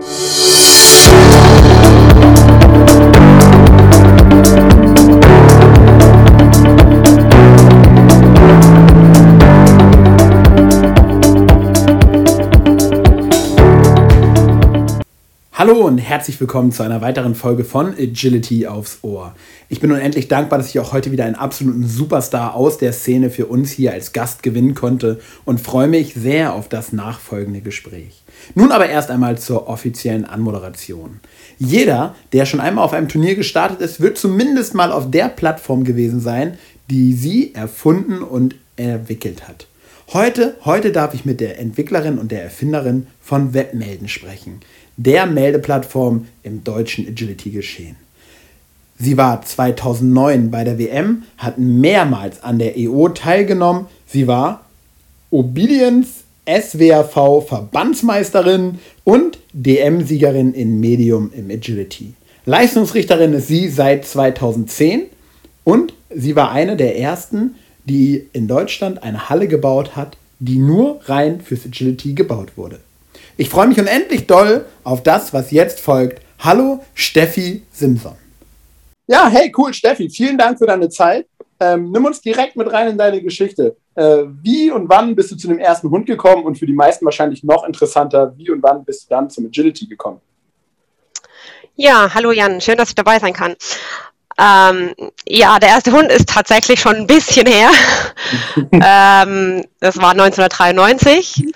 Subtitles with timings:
[0.00, 0.12] Hallo
[15.86, 19.34] und herzlich willkommen zu einer weiteren Folge von Agility aufs Ohr.
[19.72, 23.30] Ich bin unendlich dankbar, dass ich auch heute wieder einen absoluten Superstar aus der Szene
[23.30, 28.24] für uns hier als Gast gewinnen konnte und freue mich sehr auf das nachfolgende Gespräch.
[28.56, 31.20] Nun aber erst einmal zur offiziellen Anmoderation.
[31.60, 35.84] Jeder, der schon einmal auf einem Turnier gestartet ist, wird zumindest mal auf der Plattform
[35.84, 36.58] gewesen sein,
[36.90, 39.68] die sie erfunden und entwickelt hat.
[40.12, 44.60] Heute, heute darf ich mit der Entwicklerin und der Erfinderin von Webmelden sprechen
[45.02, 47.96] der Meldeplattform im deutschen Agility-Geschehen.
[49.02, 53.86] Sie war 2009 bei der WM, hat mehrmals an der EO teilgenommen.
[54.06, 54.66] Sie war
[55.30, 62.12] Obedience SWAV Verbandsmeisterin und DM-Siegerin in Medium im Agility.
[62.44, 65.04] Leistungsrichterin ist sie seit 2010
[65.64, 67.54] und sie war eine der ersten,
[67.86, 72.80] die in Deutschland eine Halle gebaut hat, die nur rein fürs Agility gebaut wurde.
[73.38, 76.20] Ich freue mich unendlich doll auf das, was jetzt folgt.
[76.38, 78.29] Hallo, Steffi Simson.
[79.10, 80.08] Ja, hey, cool, Steffi.
[80.08, 81.26] Vielen Dank für deine Zeit.
[81.58, 83.76] Ähm, nimm uns direkt mit rein in deine Geschichte.
[83.96, 87.04] Äh, wie und wann bist du zu dem ersten Hund gekommen und für die meisten
[87.04, 90.20] wahrscheinlich noch interessanter, wie und wann bist du dann zum Agility gekommen?
[91.74, 93.56] Ja, hallo Jan, schön, dass ich dabei sein kann.
[94.38, 94.94] Ähm,
[95.26, 97.70] ja, der erste Hund ist tatsächlich schon ein bisschen her.
[98.72, 101.52] ähm, das war 1993.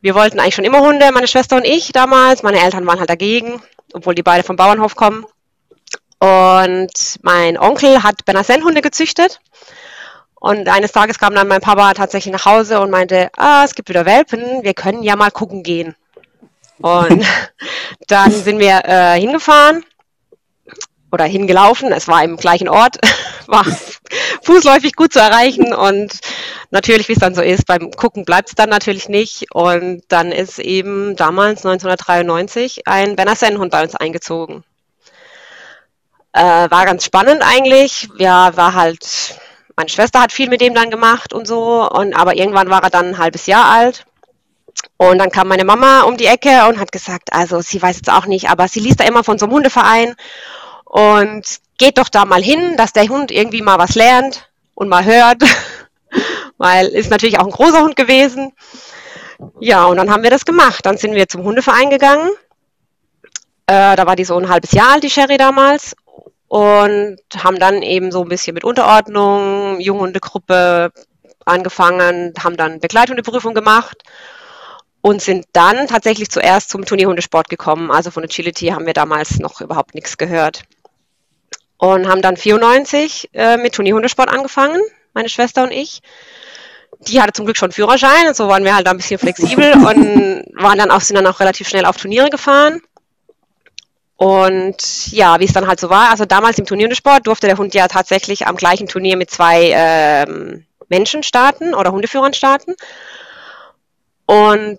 [0.00, 2.42] Wir wollten eigentlich schon immer Hunde, meine Schwester und ich damals.
[2.42, 3.60] Meine Eltern waren halt dagegen,
[3.92, 5.26] obwohl die beide vom Bauernhof kommen.
[6.18, 9.40] Und mein Onkel hat Benassen-Hunde gezüchtet.
[10.34, 13.88] Und eines Tages kam dann mein Papa tatsächlich nach Hause und meinte, ah, es gibt
[13.88, 15.94] wieder Welpen, wir können ja mal gucken gehen.
[16.78, 17.24] Und
[18.06, 19.84] dann sind wir äh, hingefahren
[21.10, 21.92] oder hingelaufen.
[21.92, 22.98] Es war im gleichen Ort,
[23.46, 23.64] war
[24.42, 26.20] fußläufig gut zu erreichen und
[26.70, 29.46] natürlich, wie es dann so ist, beim Gucken bleibt es dann natürlich nicht.
[29.54, 34.64] Und dann ist eben damals 1993 ein Benassen-Hund bei uns eingezogen.
[36.36, 38.10] Äh, war ganz spannend eigentlich.
[38.18, 39.40] Ja, war halt,
[39.74, 41.90] meine Schwester hat viel mit dem dann gemacht und so.
[41.90, 44.04] Und aber irgendwann war er dann ein halbes Jahr alt.
[44.98, 48.12] Und dann kam meine Mama um die Ecke und hat gesagt, also sie weiß jetzt
[48.12, 50.14] auch nicht, aber sie liest da immer von so einem Hundeverein
[50.84, 51.46] und
[51.78, 55.42] geht doch da mal hin, dass der Hund irgendwie mal was lernt und mal hört,
[56.58, 58.52] weil ist natürlich auch ein großer Hund gewesen.
[59.58, 60.84] Ja, und dann haben wir das gemacht.
[60.84, 62.28] Dann sind wir zum Hundeverein gegangen.
[63.66, 65.96] Äh, da war die so ein halbes Jahr alt, die Sherry damals.
[66.48, 70.92] Und haben dann eben so ein bisschen mit Unterordnung, Junghundegruppe
[71.44, 74.02] angefangen, haben dann Begleithundeprüfung gemacht
[75.00, 77.90] und sind dann tatsächlich zuerst zum Turnierhundesport gekommen.
[77.90, 80.62] Also von Agility haben wir damals noch überhaupt nichts gehört
[81.78, 84.80] und haben dann 94 äh, mit Turnierhundesport angefangen,
[85.14, 86.00] meine Schwester und ich.
[87.00, 90.44] Die hatte zum Glück schon Führerschein und so waren wir halt ein bisschen flexibel und
[90.54, 92.80] waren dann auch, sind dann auch relativ schnell auf Turniere gefahren.
[94.16, 97.74] Und ja, wie es dann halt so war, also damals im Turnierhundesport durfte der Hund
[97.74, 102.74] ja tatsächlich am gleichen Turnier mit zwei ähm, Menschen starten oder Hundeführern starten.
[104.24, 104.78] Und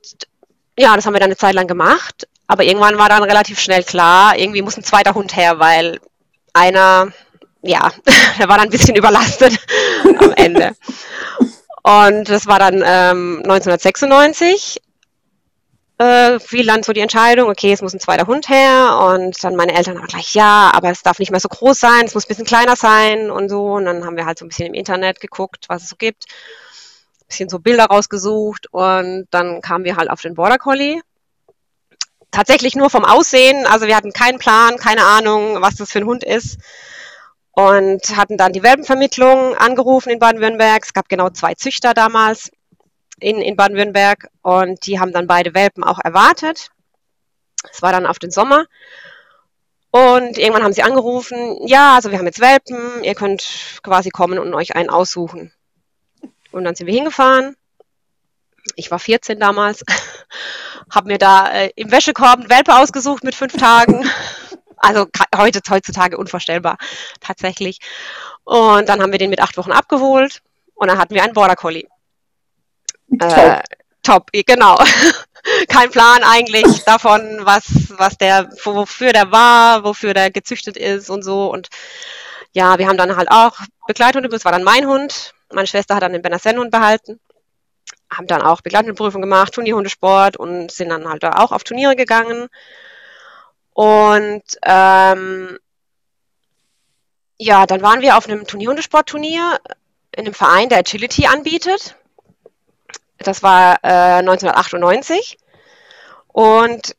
[0.77, 2.27] ja, das haben wir dann eine Zeit lang gemacht.
[2.47, 5.99] Aber irgendwann war dann relativ schnell klar, irgendwie muss ein zweiter Hund her, weil
[6.53, 7.09] einer,
[7.61, 7.91] ja,
[8.39, 9.59] der war dann ein bisschen überlastet
[10.19, 10.75] am Ende.
[11.83, 14.81] Und das war dann ähm, 1996
[15.97, 19.55] äh, fiel dann so die Entscheidung, okay, es muss ein zweiter Hund her und dann
[19.55, 22.25] meine Eltern auch gleich, ja, aber es darf nicht mehr so groß sein, es muss
[22.25, 24.73] ein bisschen kleiner sein und so und dann haben wir halt so ein bisschen im
[24.73, 26.25] Internet geguckt, was es so gibt,
[27.21, 31.01] ein bisschen so Bilder rausgesucht und dann kamen wir halt auf den Border Collie
[32.31, 33.65] tatsächlich nur vom Aussehen.
[33.65, 36.57] Also wir hatten keinen Plan, keine Ahnung, was das für ein Hund ist.
[37.51, 40.83] Und hatten dann die Welpenvermittlung angerufen in Baden-Württemberg.
[40.83, 42.51] Es gab genau zwei Züchter damals
[43.19, 46.69] in, in Baden-Württemberg und die haben dann beide Welpen auch erwartet.
[47.71, 48.65] Es war dann auf den Sommer.
[49.91, 54.37] Und irgendwann haben sie angerufen, ja, also wir haben jetzt Welpen, ihr könnt quasi kommen
[54.37, 55.53] und euch einen aussuchen.
[56.51, 57.55] Und dann sind wir hingefahren.
[58.75, 59.83] Ich war 14 damals
[60.89, 64.07] habe mir da äh, im Wäschekorb einen Welpe ausgesucht mit fünf Tagen.
[64.79, 66.77] Also heute, heutzutage unvorstellbar,
[67.19, 67.79] tatsächlich.
[68.43, 70.43] Und dann haben wir den mit acht Wochen abgeholt
[70.75, 71.87] und dann hatten wir einen Border Collie.
[73.19, 73.31] Top.
[73.31, 73.61] Äh,
[74.03, 74.77] top, genau.
[75.69, 77.63] Kein Plan eigentlich davon, was,
[77.97, 81.51] was der, wofür der war, wofür der gezüchtet ist und so.
[81.51, 81.69] Und
[82.51, 83.57] ja, wir haben dann halt auch
[83.87, 85.33] Begleithunde, das war dann mein Hund.
[85.51, 87.19] Meine Schwester hat dann den Benassen-Hund behalten
[88.09, 92.47] haben dann auch Begleitungsprüfung gemacht, Turnierhundesport und sind dann halt auch auf Turniere gegangen.
[93.73, 95.59] Und ähm,
[97.37, 99.59] ja, dann waren wir auf einem Turnierhundesportturnier
[100.11, 101.95] in einem Verein, der Agility anbietet.
[103.19, 105.37] Das war äh, 1998.
[106.27, 106.95] Und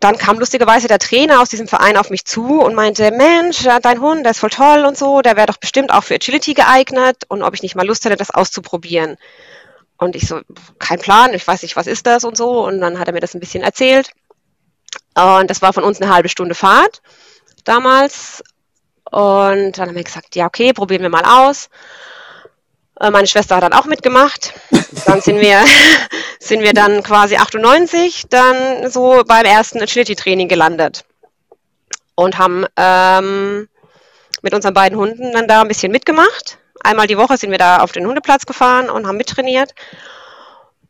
[0.00, 4.00] dann kam lustigerweise der Trainer aus diesem Verein auf mich zu und meinte, Mensch, dein
[4.00, 7.24] Hund, der ist voll toll und so, der wäre doch bestimmt auch für Agility geeignet
[7.28, 9.16] und ob ich nicht mal Lust hätte, das auszuprobieren.
[9.98, 10.40] Und ich so,
[10.78, 12.64] kein Plan, ich weiß nicht, was ist das und so.
[12.64, 14.12] Und dann hat er mir das ein bisschen erzählt.
[15.14, 17.02] Und das war von uns eine halbe Stunde Fahrt
[17.64, 18.42] damals.
[19.10, 21.68] Und dann haben wir gesagt, ja, okay, probieren wir mal aus.
[23.00, 24.52] Äh, meine Schwester hat dann auch mitgemacht.
[25.06, 25.64] Dann sind wir,
[26.40, 31.04] sind wir dann quasi 98 dann so beim ersten Agility-Training gelandet
[32.14, 33.68] und haben ähm,
[34.42, 36.58] mit unseren beiden Hunden dann da ein bisschen mitgemacht.
[36.80, 39.74] Einmal die Woche sind wir da auf den Hundeplatz gefahren und haben mittrainiert.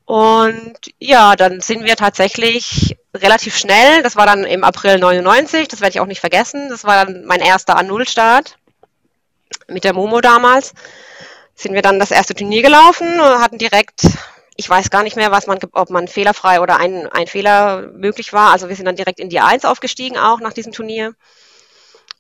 [0.05, 5.83] Und ja, dann sind wir tatsächlich relativ schnell, das war dann im April 99, das
[5.83, 8.57] werde ich auch nicht vergessen, das war dann mein erster A0-Start
[9.67, 10.73] mit der Momo damals
[11.59, 14.07] sind wir dann das erste Turnier gelaufen, hatten direkt,
[14.55, 18.33] ich weiß gar nicht mehr, was man, ob man fehlerfrei oder ein, ein Fehler möglich
[18.33, 18.53] war.
[18.53, 21.15] Also wir sind dann direkt in die 1 aufgestiegen auch nach diesem Turnier.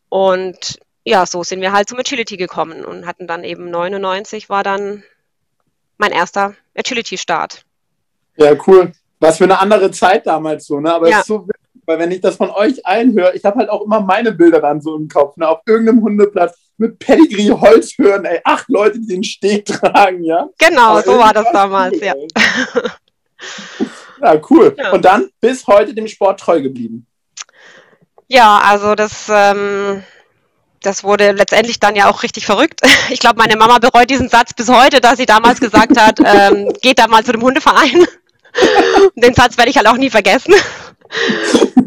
[0.08, 4.64] Und ja, so sind wir halt zum Agility gekommen und hatten dann eben 99 war
[4.64, 5.05] dann
[5.99, 7.62] mein erster Agility-Start.
[8.37, 8.93] Ja, cool.
[9.20, 10.93] Was für eine andere Zeit damals so, ne?
[10.93, 11.17] Aber ja.
[11.17, 11.46] es ist so
[11.88, 14.61] weil wenn ich das von euch allen höre, ich habe halt auch immer meine Bilder
[14.61, 15.49] dann so im Kopf, ne?
[15.49, 20.50] Auf irgendeinem Hundeplatz mit Pedigree Holzhören, ey, acht Leute, die den Steg tragen, ja?
[20.58, 22.14] Genau, Aber so war das damals, cool, ja.
[24.35, 24.76] ja, cool.
[24.76, 24.93] Ja.
[24.93, 27.06] Und dann bis heute dem Sport treu geblieben.
[28.26, 30.02] Ja, also das, ähm,
[30.82, 32.82] das wurde letztendlich dann ja auch richtig verrückt.
[33.11, 36.70] Ich glaube, meine Mama bereut diesen Satz bis heute, dass sie damals gesagt hat, ähm,
[36.82, 38.05] geht da mal zu dem Hundeverein.
[39.17, 40.52] Den Satz werde ich halt auch nie vergessen.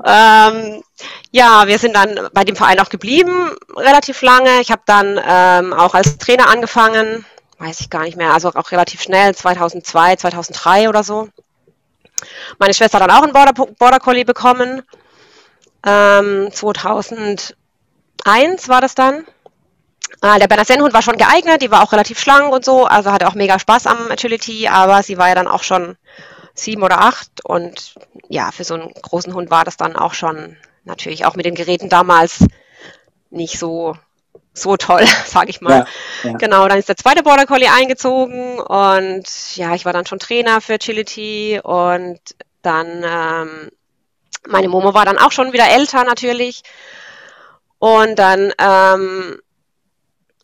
[0.06, 0.84] Ähm,
[1.32, 4.62] ja, wir sind dann bei dem Verein auch geblieben, relativ lange.
[4.62, 7.26] Ich habe dann ähm, auch als Trainer angefangen,
[7.60, 11.30] weiß ich gar nicht mehr, also auch relativ schnell, 2002, 2003 oder so.
[12.60, 14.84] Meine Schwester hat dann auch einen Border, Border Collie bekommen.
[15.86, 17.56] Ähm, 2001
[18.68, 19.26] war das dann.
[20.22, 23.28] Äh, der Berner war schon geeignet, die war auch relativ schlank und so, also hatte
[23.28, 25.98] auch mega Spaß am Agility, aber sie war ja dann auch schon
[26.62, 27.96] sieben oder acht und
[28.30, 31.56] ja, für so einen großen Hund war das dann auch schon natürlich auch mit den
[31.56, 32.46] Geräten damals
[33.30, 33.96] nicht so
[34.54, 35.86] so toll, sag ich mal.
[36.24, 36.38] Ja, ja.
[36.38, 40.62] Genau, dann ist der zweite Border Collie eingezogen und ja, ich war dann schon Trainer
[40.62, 42.20] für Agility und
[42.62, 43.72] dann ähm,
[44.48, 46.64] meine Momo war dann auch schon wieder älter natürlich
[47.80, 49.40] und dann ähm,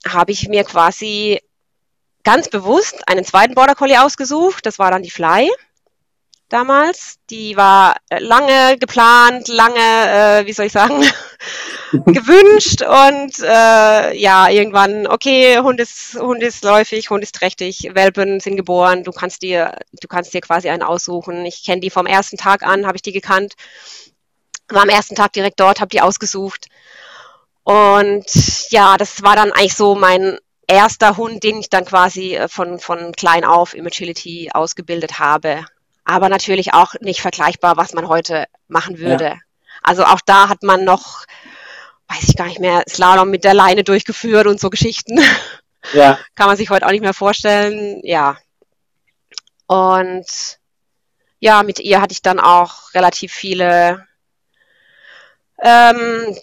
[0.08, 1.42] habe ich mir quasi
[2.24, 4.66] ganz bewusst einen zweiten Border Collie ausgesucht.
[4.66, 5.50] Das war dann die Fly
[6.50, 7.16] damals.
[7.30, 11.02] Die war äh, lange geplant, lange, äh, wie soll ich sagen,
[11.92, 18.40] gewünscht und äh, ja, irgendwann, okay, Hund ist, Hund ist läufig, Hund ist trächtig, Welpen
[18.40, 21.46] sind geboren, du kannst dir, du kannst dir quasi einen aussuchen.
[21.46, 23.54] Ich kenne die vom ersten Tag an, habe ich die gekannt.
[24.70, 26.68] War am ersten Tag direkt dort, habe die ausgesucht.
[27.64, 28.26] Und
[28.70, 32.80] ja, das war dann eigentlich so mein erster Hund, den ich dann quasi äh, von,
[32.80, 35.66] von klein auf im Agility ausgebildet habe
[36.08, 39.26] aber natürlich auch nicht vergleichbar, was man heute machen würde.
[39.26, 39.38] Ja.
[39.84, 41.26] Also auch da hat man noch,
[42.08, 45.20] weiß ich gar nicht mehr, Slalom mit der Leine durchgeführt und so Geschichten.
[45.94, 46.20] Ja.
[46.36, 48.02] Kann man sich heute auch nicht mehr vorstellen.
[48.04, 48.36] Ja.
[49.68, 50.26] Und
[51.40, 54.06] ja, mit ihr hatte ich dann auch relativ viele
[55.62, 56.36] ähm,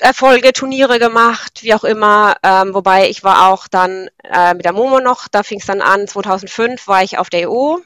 [0.00, 2.38] Erfolge, Turniere gemacht, wie auch immer.
[2.42, 5.80] Ähm, wobei ich war auch dann äh, mit der Momo noch, da fing es dann
[5.80, 7.76] an, 2005 war ich auf der EU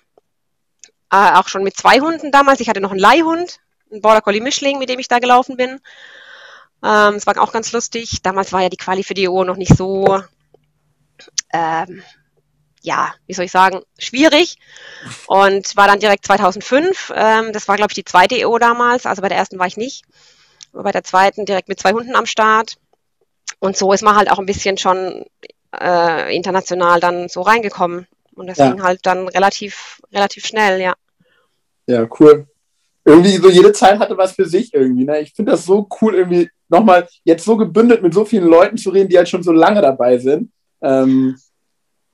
[1.15, 2.61] äh, auch schon mit zwei Hunden damals.
[2.61, 5.81] Ich hatte noch einen Leihhund, einen Border Collie Mischling, mit dem ich da gelaufen bin.
[6.83, 8.23] Ähm, es war auch ganz lustig.
[8.23, 10.23] Damals war ja die Quali für die EO noch nicht so,
[11.53, 12.03] ähm,
[12.83, 14.57] ja, wie soll ich sagen, schwierig.
[15.27, 17.13] Und war dann direkt 2005.
[17.15, 19.07] Ähm, das war, glaube ich, die zweite EO damals.
[19.07, 20.05] Also bei der ersten war ich nicht.
[20.73, 22.75] Aber bei der zweiten direkt mit zwei Hunden am Start.
[23.61, 25.25] Und so ist man halt auch ein bisschen schon
[25.81, 28.09] äh, international dann so reingekommen.
[28.35, 28.69] Und das ja.
[28.69, 30.95] ging halt dann relativ, relativ schnell, ja.
[31.87, 32.47] Ja, cool.
[33.05, 35.05] Irgendwie so jede Zeit hatte was für sich irgendwie.
[35.05, 35.21] Ne?
[35.21, 38.91] Ich finde das so cool, irgendwie nochmal jetzt so gebündelt mit so vielen Leuten zu
[38.91, 40.51] reden, die halt schon so lange dabei sind.
[40.83, 41.37] Ähm,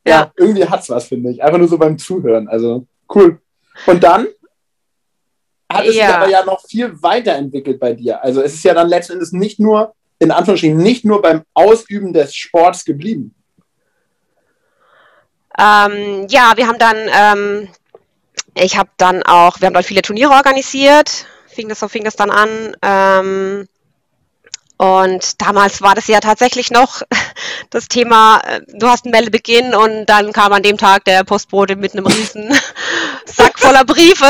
[0.07, 0.13] ja.
[0.13, 1.43] ja, irgendwie hat es was, finde ich.
[1.43, 2.49] Einfach nur so beim Zuhören.
[2.49, 3.41] Also cool.
[3.87, 4.27] Und dann
[5.71, 6.07] hat es ja.
[6.07, 8.23] sich aber ja noch viel weiterentwickelt bei dir.
[8.23, 12.13] Also es ist ja dann letzten Endes nicht nur, in Anführungsstrichen, nicht nur beim Ausüben
[12.13, 13.35] des Sports geblieben.
[15.59, 17.69] Ähm, ja, wir haben dann ähm,
[18.61, 21.27] ich habe dann auch, wir haben dann viele Turniere organisiert
[21.61, 22.77] fing das, so fing das dann an.
[22.83, 23.69] Ähm,
[24.77, 27.03] und damals war das ja tatsächlich noch
[27.71, 31.77] das Thema, äh, du hast einen Meldebeginn und dann kam an dem Tag der Postbote
[31.77, 32.51] mit einem riesen
[33.27, 34.25] Sack voller Briefe.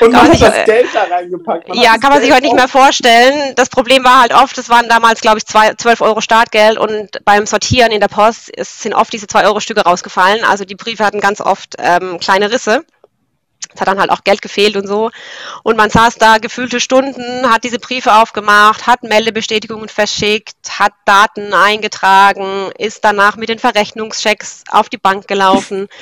[0.00, 1.68] Und man hat das Geld da reingepackt.
[1.68, 3.54] Man ja, kann man sich heute nicht mehr vorstellen.
[3.54, 7.24] Das Problem war halt oft, es waren damals, glaube ich, zwei, 12 Euro Startgeld und
[7.24, 10.44] beim Sortieren in der Post sind oft diese 2 Euro Stücke rausgefallen.
[10.44, 12.84] Also die Briefe hatten ganz oft ähm, kleine Risse.
[13.72, 15.10] Es hat dann halt auch Geld gefehlt und so.
[15.62, 21.54] Und man saß da gefühlte Stunden, hat diese Briefe aufgemacht, hat Meldebestätigungen verschickt, hat Daten
[21.54, 25.88] eingetragen, ist danach mit den Verrechnungschecks auf die Bank gelaufen.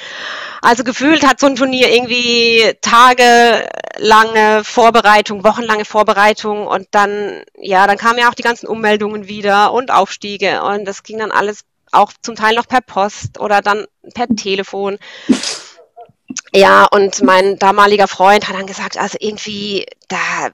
[0.65, 7.99] Also gefühlt hat so ein Turnier irgendwie tagelange Vorbereitung, wochenlange Vorbereitung und dann, ja, dann
[7.99, 12.13] kamen ja auch die ganzen Ummeldungen wieder und Aufstiege und das ging dann alles auch
[12.23, 14.99] zum Teil noch per Post oder dann per Telefon.
[16.53, 20.51] Ja, und mein damaliger Freund hat dann gesagt, also irgendwie, da,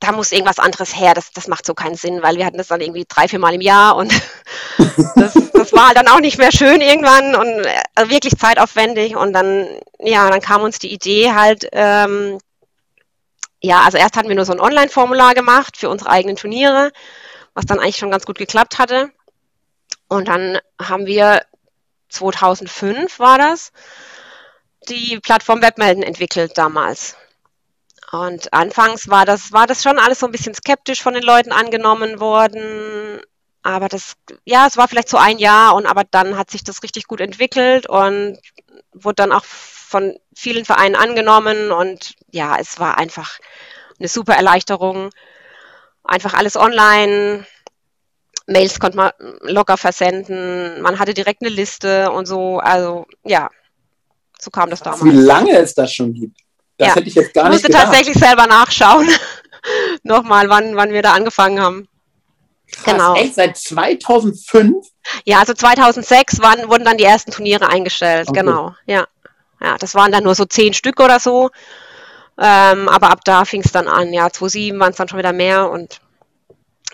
[0.00, 1.14] da muss irgendwas anderes her.
[1.14, 3.54] Das, das macht so keinen Sinn, weil wir hatten das dann irgendwie drei, vier Mal
[3.54, 4.12] im Jahr und
[5.16, 9.16] das, das war dann auch nicht mehr schön irgendwann und also wirklich zeitaufwendig.
[9.16, 9.68] Und dann,
[10.00, 12.38] ja, dann kam uns die Idee halt, ähm,
[13.60, 16.90] ja, also erst hatten wir nur so ein Online-Formular gemacht für unsere eigenen Turniere,
[17.54, 19.10] was dann eigentlich schon ganz gut geklappt hatte.
[20.08, 21.42] Und dann haben wir
[22.08, 23.72] 2005 war das,
[24.88, 27.16] die Plattform Webmelden entwickelt damals.
[28.10, 31.50] Und anfangs war das, war das schon alles so ein bisschen skeptisch von den Leuten
[31.50, 33.20] angenommen worden.
[33.62, 36.82] Aber das, ja, es war vielleicht so ein Jahr und aber dann hat sich das
[36.82, 38.38] richtig gut entwickelt und
[38.92, 43.38] wurde dann auch von vielen Vereinen angenommen und ja, es war einfach
[43.98, 45.10] eine super Erleichterung.
[46.04, 47.46] Einfach alles online.
[48.46, 49.12] Mails konnte man
[49.42, 50.82] locker versenden.
[50.82, 52.58] Man hatte direkt eine Liste und so.
[52.58, 53.50] Also ja,
[54.42, 55.04] so kam das damals.
[55.04, 56.40] Wie lange es das schon gibt.
[56.76, 56.94] Das ja.
[56.96, 59.08] hätte ich jetzt gar ich nicht musste tatsächlich selber nachschauen.
[60.02, 61.88] Nochmal, wann, wann wir da angefangen haben.
[62.72, 63.14] Krass, genau.
[63.14, 64.84] Echt seit 2005?
[65.24, 68.28] Ja, also 2006 waren, wurden dann die ersten Turniere eingestellt.
[68.28, 68.40] Okay.
[68.40, 69.06] Genau, ja.
[69.60, 71.50] Ja, das waren dann nur so zehn Stück oder so.
[72.38, 74.12] Ähm, aber ab da fing es dann an.
[74.12, 76.00] Ja, 2007 waren es dann schon wieder mehr und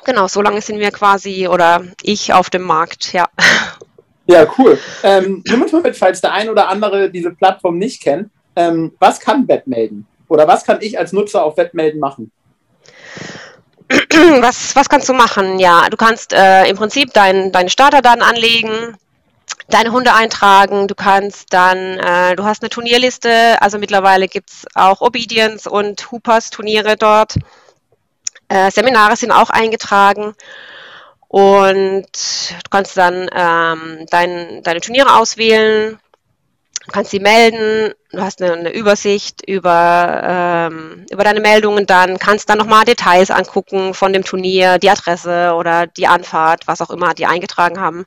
[0.04, 3.28] genau, so lange sind wir quasi oder ich auf dem Markt, ja.
[4.30, 4.78] Ja, cool.
[5.02, 8.30] Ähm, nimm uns mal mit, falls der ein oder andere diese Plattform nicht kennt.
[8.54, 10.06] Ähm, was kann Wettmelden?
[10.28, 12.30] Oder was kann ich als Nutzer auf Wettmelden machen?
[14.40, 15.58] Was, was kannst du machen?
[15.58, 18.98] Ja, du kannst äh, im Prinzip dein, deine Starterdaten anlegen,
[19.70, 24.66] deine Hunde eintragen, du kannst dann, äh, du hast eine Turnierliste, also mittlerweile gibt es
[24.74, 27.36] auch Obedience und Hoopers Turniere dort.
[28.48, 30.34] Äh, Seminare sind auch eingetragen.
[31.28, 36.00] Und du kannst dann ähm, dein, deine Turniere auswählen,
[36.90, 42.48] kannst sie melden, du hast eine, eine Übersicht über, ähm, über deine Meldungen, dann kannst
[42.48, 47.12] dann nochmal Details angucken von dem Turnier, die Adresse oder die Anfahrt, was auch immer
[47.12, 48.06] die eingetragen haben.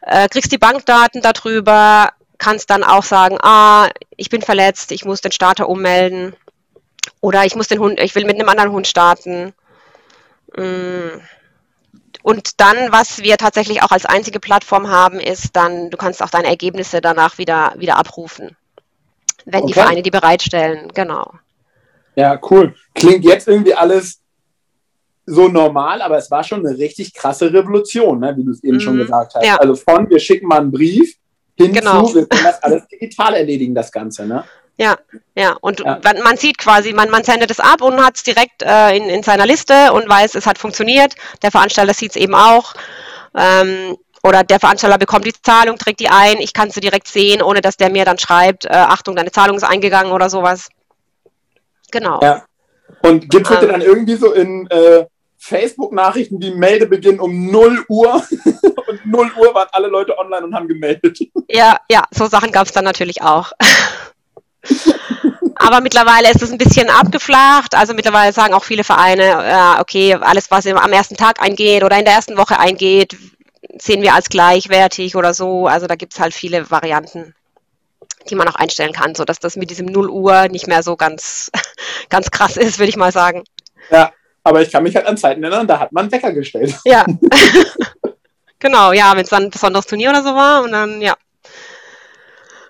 [0.00, 5.20] Äh, kriegst die Bankdaten darüber, kannst dann auch sagen, ah, ich bin verletzt, ich muss
[5.20, 6.34] den Starter ummelden
[7.20, 9.52] oder ich muss den Hund, ich will mit einem anderen Hund starten.
[10.56, 11.20] Mm
[12.24, 16.30] und dann, was wir tatsächlich auch als einzige Plattform haben, ist dann, du kannst auch
[16.30, 18.56] deine Ergebnisse danach wieder, wieder abrufen,
[19.44, 19.66] wenn okay.
[19.66, 20.90] die Vereine die bereitstellen.
[20.94, 21.34] Genau.
[22.16, 22.74] Ja, cool.
[22.94, 24.22] Klingt jetzt irgendwie alles
[25.26, 28.78] so normal, aber es war schon eine richtig krasse Revolution, ne, wie du es eben
[28.78, 29.00] mm, schon mhm.
[29.00, 29.44] gesagt hast.
[29.44, 29.56] Ja.
[29.56, 31.18] Also von, wir schicken mal einen Brief
[31.58, 32.14] hinzu, genau.
[32.14, 34.24] wir können das alles digital erledigen, das Ganze.
[34.24, 34.44] Ne?
[34.76, 34.96] Ja,
[35.36, 35.56] ja.
[35.60, 36.00] Und ja.
[36.22, 39.22] man sieht quasi, man, man sendet es ab und hat es direkt äh, in, in
[39.22, 41.14] seiner Liste und weiß, es hat funktioniert.
[41.42, 42.74] Der Veranstalter sieht es eben auch.
[43.36, 47.42] Ähm, oder der Veranstalter bekommt die Zahlung, trägt die ein, ich kann sie direkt sehen,
[47.42, 50.68] ohne dass der mir dann schreibt, äh, Achtung, deine Zahlung ist eingegangen oder sowas.
[51.92, 52.20] Genau.
[52.22, 52.44] Ja.
[53.02, 55.04] Und gibt es ähm, dann irgendwie so in äh,
[55.36, 58.14] Facebook-Nachrichten wie Meldebeginn um 0 Uhr
[58.88, 61.18] und 0 Uhr waren alle Leute online und haben gemeldet?
[61.48, 63.52] Ja, ja, so Sachen gab es dann natürlich auch.
[65.56, 67.74] Aber mittlerweile ist es ein bisschen abgeflacht.
[67.74, 71.98] Also mittlerweile sagen auch viele Vereine, äh, okay, alles, was am ersten Tag eingeht oder
[71.98, 73.16] in der ersten Woche eingeht,
[73.78, 75.66] sehen wir als gleichwertig oder so.
[75.66, 77.34] Also da gibt es halt viele Varianten,
[78.28, 81.50] die man auch einstellen kann, sodass das mit diesem 0 Uhr nicht mehr so ganz,
[82.08, 83.44] ganz krass ist, würde ich mal sagen.
[83.90, 86.74] Ja, aber ich kann mich halt an Zeiten erinnern, da hat man Wecker gestellt.
[86.84, 87.04] Ja.
[88.58, 91.14] genau, ja, wenn es dann ein besonderes Turnier oder so war und dann, ja.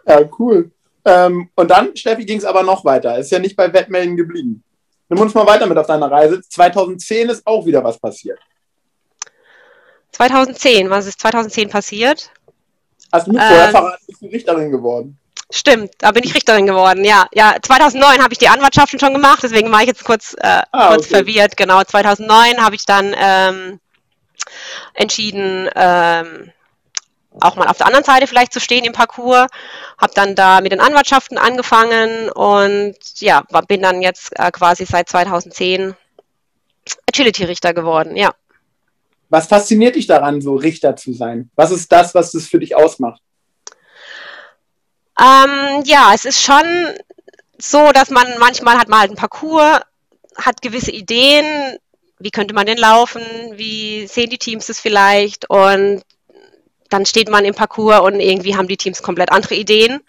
[0.07, 0.71] Ja, cool.
[1.05, 3.19] Ähm, und dann, Steffi, ging es aber noch weiter.
[3.19, 4.63] Ist ja nicht bei Wettmelden geblieben.
[5.09, 6.41] Nimm uns mal weiter mit auf deiner Reise.
[6.41, 8.39] 2010 ist auch wieder was passiert.
[10.13, 12.31] 2010, was ist 2010 passiert?
[13.13, 15.19] Hast du ähm, vorher verraten, bist du Richterin geworden?
[15.51, 17.27] Stimmt, da bin ich Richterin geworden, ja.
[17.33, 20.89] Ja, 2009 habe ich die Anwartschaften schon gemacht, deswegen war ich jetzt kurz, äh, ah,
[20.89, 21.17] kurz okay.
[21.17, 21.57] verwirrt.
[21.57, 23.81] Genau, 2009 habe ich dann ähm,
[24.95, 26.51] entschieden, ähm,
[27.41, 29.47] auch mal auf der anderen Seite vielleicht zu stehen im Parcours.
[29.99, 35.09] Habe dann da mit den Anwartschaften angefangen und ja, bin dann jetzt äh, quasi seit
[35.09, 35.95] 2010
[37.09, 38.35] Agility-Richter geworden, ja.
[39.31, 41.51] Was fasziniert dich daran, so Richter zu sein?
[41.57, 43.21] Was ist das, was das für dich ausmacht?
[45.19, 46.65] Ähm, ja, es ist schon
[47.59, 49.81] so, dass man manchmal hat man halt einen Parcours,
[50.37, 51.79] hat gewisse Ideen,
[52.19, 53.23] wie könnte man denn laufen,
[53.55, 56.03] wie sehen die Teams das vielleicht und
[56.95, 60.01] dann steht man im Parcours und irgendwie haben die Teams komplett andere Ideen,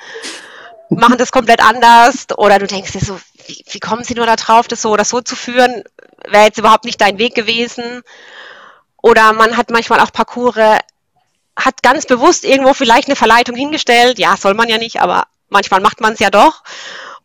[0.90, 4.36] machen das komplett anders oder du denkst dir so, wie, wie kommen sie nur da
[4.36, 5.84] drauf, das so oder so zu führen,
[6.30, 8.04] wäre jetzt überhaupt nicht dein Weg gewesen.
[9.02, 10.80] Oder man hat manchmal auch Parcours,
[11.56, 14.20] hat ganz bewusst irgendwo vielleicht eine Verleitung hingestellt.
[14.20, 16.64] Ja, soll man ja nicht, aber manchmal macht man es ja doch.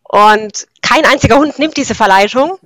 [0.03, 2.59] Und kein einziger Hund nimmt diese Verleitung.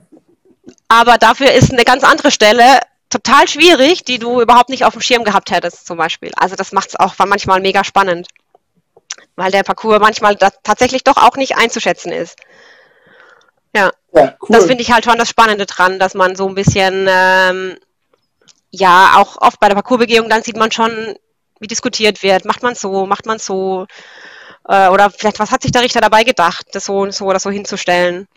[0.88, 5.02] Aber dafür ist eine ganz andere Stelle total schwierig, die du überhaupt nicht auf dem
[5.02, 6.32] Schirm gehabt hättest, zum Beispiel.
[6.36, 8.28] Also das macht es auch manchmal mega spannend.
[9.36, 12.38] Weil der Parcours manchmal tatsächlich doch auch nicht einzuschätzen ist.
[13.76, 14.50] Ja, ja cool.
[14.50, 17.78] das finde ich halt schon das Spannende dran, dass man so ein bisschen, ähm,
[18.72, 21.16] ja, auch oft bei der Parcoursbegehung, dann sieht man schon,
[21.60, 22.46] wie diskutiert wird.
[22.46, 23.86] Macht man so, macht man so?
[24.68, 27.50] Äh, oder vielleicht, was hat sich der Richter dabei gedacht, das so, so oder so
[27.50, 28.28] hinzustellen?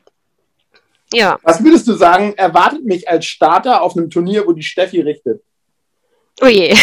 [1.12, 1.38] Ja.
[1.42, 5.42] Was würdest du sagen, erwartet mich als Starter auf einem Turnier, wo die Steffi richtet?
[6.40, 6.76] Oh je.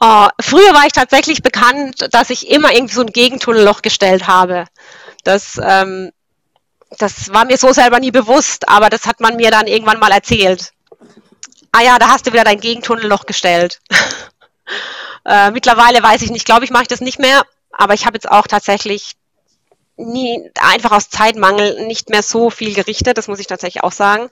[0.00, 4.64] oh, früher war ich tatsächlich bekannt, dass ich immer irgendwie so ein Gegentunnelloch gestellt habe.
[5.24, 6.10] Das, ähm,
[6.98, 10.10] das war mir so selber nie bewusst, aber das hat man mir dann irgendwann mal
[10.10, 10.72] erzählt.
[11.72, 13.80] Ah ja, da hast du wieder dein Gegentunnelloch gestellt.
[15.24, 18.16] äh, mittlerweile weiß ich nicht, glaube ich, mache ich das nicht mehr, aber ich habe
[18.16, 19.12] jetzt auch tatsächlich
[19.96, 24.30] nie, einfach aus Zeitmangel nicht mehr so viel gerichtet, das muss ich tatsächlich auch sagen.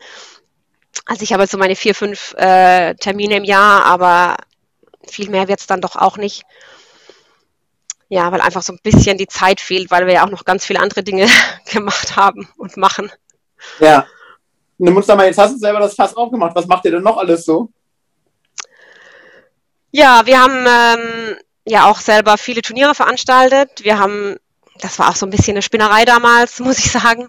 [1.07, 4.37] Also ich habe so meine vier, fünf äh, Termine im Jahr, aber
[5.07, 6.45] viel mehr wird es dann doch auch nicht.
[8.09, 10.67] Ja, weil einfach so ein bisschen die Zeit fehlt, weil wir ja auch noch ganz
[10.67, 11.29] viele andere Dinge
[11.73, 13.11] gemacht haben und machen.
[13.79, 14.07] Ja.
[14.79, 16.57] Du musst mal, jetzt hast du selber das Fass aufgemacht.
[16.57, 17.69] Was macht ihr denn noch alles so?
[19.91, 23.85] Ja, wir haben ähm, ja auch selber viele Turniere veranstaltet.
[23.85, 24.37] Wir haben
[24.81, 27.29] das war auch so ein bisschen eine Spinnerei damals, muss ich sagen.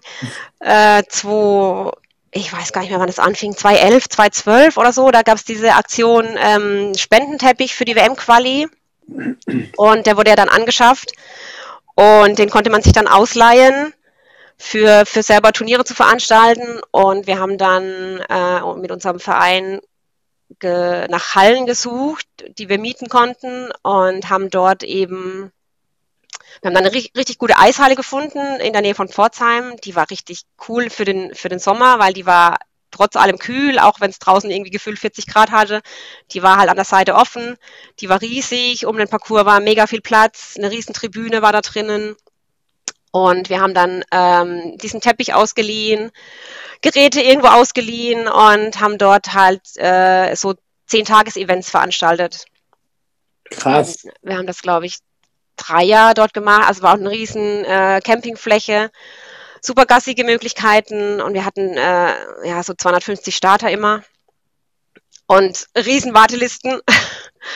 [0.60, 1.90] Äh, zwei,
[2.30, 5.44] ich weiß gar nicht mehr, wann es anfing, 2011, 2012 oder so, da gab es
[5.44, 8.68] diese Aktion ähm, Spendenteppich für die WM-Quali.
[9.76, 11.12] Und der wurde ja dann angeschafft.
[11.94, 13.92] Und den konnte man sich dann ausleihen
[14.56, 16.80] für, für selber Turniere zu veranstalten.
[16.90, 19.80] Und wir haben dann äh, mit unserem Verein
[20.60, 22.26] nach Hallen gesucht,
[22.58, 25.50] die wir mieten konnten und haben dort eben
[26.62, 29.76] wir haben dann eine richtig gute Eishalle gefunden in der Nähe von Pforzheim.
[29.84, 32.58] Die war richtig cool für den, für den Sommer, weil die war
[32.92, 35.82] trotz allem kühl, auch wenn es draußen irgendwie gefühlt 40 Grad hatte.
[36.30, 37.56] Die war halt an der Seite offen.
[37.98, 38.86] Die war riesig.
[38.86, 40.54] Um den Parcours war mega viel Platz.
[40.56, 42.14] Eine riesen Tribüne war da drinnen.
[43.10, 46.12] Und wir haben dann ähm, diesen Teppich ausgeliehen,
[46.80, 50.54] Geräte irgendwo ausgeliehen und haben dort halt äh, so
[50.86, 52.46] zehn Tages-Events veranstaltet.
[53.50, 54.06] Krass.
[54.22, 54.98] Wir haben das, glaube ich,
[55.56, 56.68] drei Jahre dort gemacht.
[56.68, 58.90] Also war auch eine riesen äh, Campingfläche,
[59.60, 64.02] super gassige Möglichkeiten und wir hatten äh, ja so 250 Starter immer
[65.26, 66.80] und riesen Wartelisten.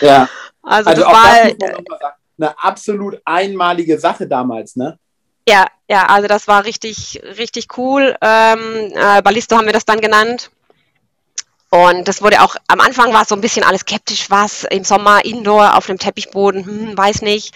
[0.01, 0.29] Ja.
[0.65, 4.99] Also, also das war das eine absolut einmalige Sache damals, ne?
[5.49, 8.17] Ja, ja, also das war richtig, richtig cool.
[8.21, 10.51] Ähm, äh, Ballisto haben wir das dann genannt.
[11.77, 15.27] Und das wurde auch, am Anfang war so ein bisschen alles skeptisch, was im Sommer
[15.27, 17.53] Indoor auf einem Teppichboden, hm, weiß nicht.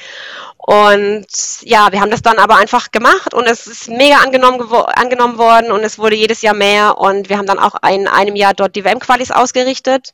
[0.59, 1.27] Und
[1.63, 4.61] ja, wir haben das dann aber einfach gemacht und es ist mega angenommen,
[4.95, 8.37] angenommen worden und es wurde jedes Jahr mehr und wir haben dann auch in einem
[8.37, 10.13] Jahr dort die WM-Qualis ausgerichtet.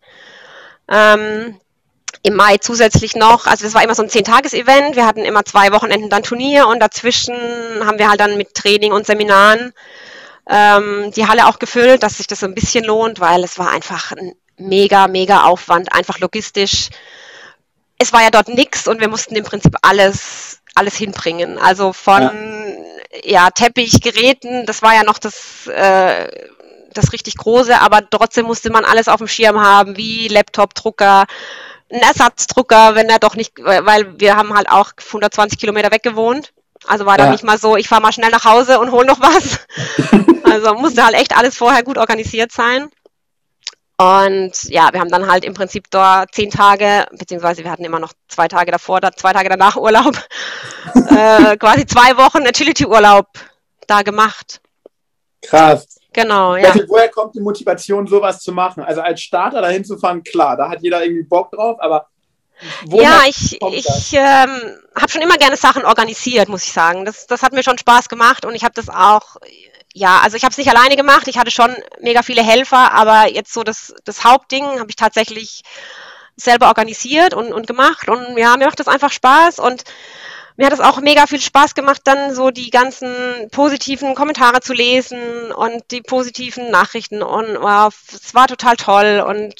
[0.88, 1.58] Ähm,
[2.22, 5.72] Im Mai zusätzlich noch, also das war immer so ein Zehn-Tages-Event, wir hatten immer zwei
[5.72, 7.34] Wochenenden dann Turnier und dazwischen
[7.84, 9.72] haben wir halt dann mit Training und Seminaren
[10.48, 13.70] ähm, die Halle auch gefüllt, dass sich das so ein bisschen lohnt, weil es war
[13.70, 16.88] einfach ein mega, mega Aufwand, einfach logistisch.
[17.98, 21.58] Es war ja dort nichts und wir mussten im Prinzip alles, alles hinbringen.
[21.58, 22.22] Also von
[23.24, 23.46] ja.
[23.46, 26.28] ja Teppichgeräten, das war ja noch das, äh,
[26.92, 31.26] das richtig große, aber trotzdem musste man alles auf dem Schirm haben, wie Laptop, Drucker,
[31.90, 36.52] ein Ersatzdrucker, wenn er doch nicht, weil wir haben halt auch 120 Kilometer weg gewohnt.
[36.86, 37.26] Also war ja.
[37.26, 39.60] da nicht mal so, ich fahre mal schnell nach Hause und hol noch was.
[40.44, 42.88] also musste halt echt alles vorher gut organisiert sein.
[43.98, 47.98] Und ja, wir haben dann halt im Prinzip dort zehn Tage, beziehungsweise wir hatten immer
[47.98, 50.14] noch zwei Tage davor, da, zwei Tage danach Urlaub,
[50.94, 53.26] äh, quasi zwei Wochen Agility-Urlaub
[53.86, 54.60] da gemacht.
[55.42, 55.98] Krass.
[56.12, 56.74] Genau, ja.
[56.88, 58.82] woher kommt die Motivation, sowas zu machen?
[58.82, 62.08] Also als Starter dahin zu fahren, klar, da hat jeder irgendwie Bock drauf, aber
[62.90, 67.04] ja, ich, ich ähm, habe schon immer gerne Sachen organisiert, muss ich sagen.
[67.04, 69.36] Das, das hat mir schon Spaß gemacht und ich habe das auch,
[69.92, 71.28] ja, also ich habe es nicht alleine gemacht.
[71.28, 75.62] Ich hatte schon mega viele Helfer, aber jetzt so das, das Hauptding habe ich tatsächlich
[76.36, 79.84] selber organisiert und, und gemacht und ja, mir macht das einfach Spaß und
[80.56, 83.10] mir hat es auch mega viel Spaß gemacht, dann so die ganzen
[83.50, 89.54] positiven Kommentare zu lesen und die positiven Nachrichten und wow, es war total toll und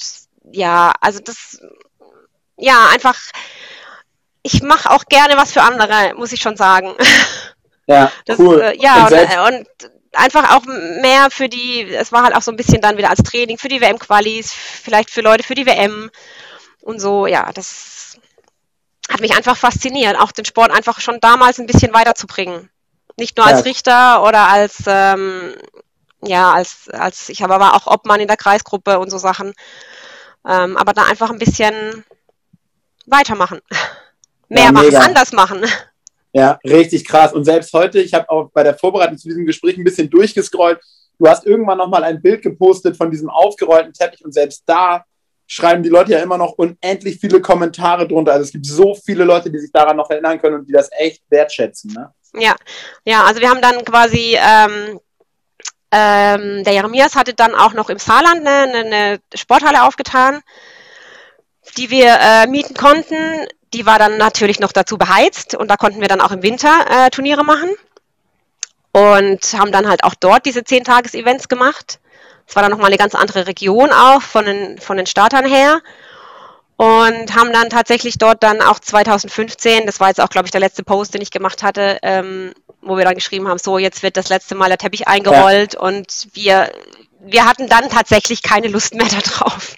[0.53, 1.59] ja, also das,
[2.57, 3.19] ja, einfach,
[4.43, 6.95] ich mache auch gerne was für andere, muss ich schon sagen.
[7.89, 8.61] Ja, das, cool.
[8.61, 12.51] Äh, ja, und, und, und einfach auch mehr für die, es war halt auch so
[12.51, 16.11] ein bisschen dann wieder als Training für die WM-Qualis, vielleicht für Leute für die WM
[16.81, 18.19] und so, ja, das
[19.09, 22.71] hat mich einfach fasziniert, auch den Sport einfach schon damals ein bisschen weiterzubringen.
[23.17, 25.55] Nicht nur als Richter oder als, ähm,
[26.23, 29.55] ja, als, als, ich habe aber auch Obmann in der Kreisgruppe und so Sachen.
[30.47, 32.05] Ähm, aber da einfach ein bisschen
[33.07, 33.61] weitermachen.
[34.49, 35.65] Mehr ja, machen, anders machen.
[36.33, 37.33] Ja, richtig krass.
[37.33, 40.81] Und selbst heute, ich habe auch bei der Vorbereitung zu diesem Gespräch ein bisschen durchgescrollt.
[41.19, 45.05] Du hast irgendwann nochmal ein Bild gepostet von diesem aufgerollten Teppich und selbst da
[45.47, 48.33] schreiben die Leute ja immer noch unendlich viele Kommentare drunter.
[48.33, 50.91] Also es gibt so viele Leute, die sich daran noch erinnern können und die das
[50.93, 51.93] echt wertschätzen.
[51.93, 52.13] Ne?
[52.35, 52.57] Ja,
[53.05, 55.01] ja, also wir haben dann quasi, ähm,
[55.91, 60.43] ähm, der Jeremias hatte dann auch noch im Saarland eine, eine Sporthalle aufgetan,
[61.77, 63.47] die wir äh, mieten konnten.
[63.73, 66.87] Die war dann natürlich noch dazu beheizt und da konnten wir dann auch im Winter
[66.89, 67.71] äh, Turniere machen
[68.93, 71.99] und haben dann halt auch dort diese 10-Tages-Events gemacht.
[72.47, 75.83] Es war dann nochmal eine ganz andere Region auch von den, von den Startern her.
[76.79, 80.61] Und haben dann tatsächlich dort dann auch 2015, das war jetzt auch, glaube ich, der
[80.61, 82.53] letzte Post, den ich gemacht hatte, ähm,
[82.83, 85.81] wo wir dann geschrieben haben, so, jetzt wird das letzte Mal der Teppich eingerollt ja.
[85.81, 86.71] und wir,
[87.27, 89.07] wir hatten dann tatsächlich keine Lust mehr
[89.39, 89.75] darauf,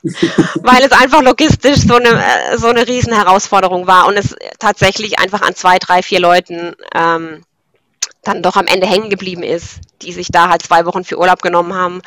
[0.63, 5.19] weil es einfach logistisch so eine, äh, so eine riesen Herausforderung war und es tatsächlich
[5.19, 7.43] einfach an zwei, drei, vier Leuten ähm,
[8.23, 11.41] dann doch am Ende hängen geblieben ist, die sich da halt zwei Wochen für Urlaub
[11.41, 12.03] genommen haben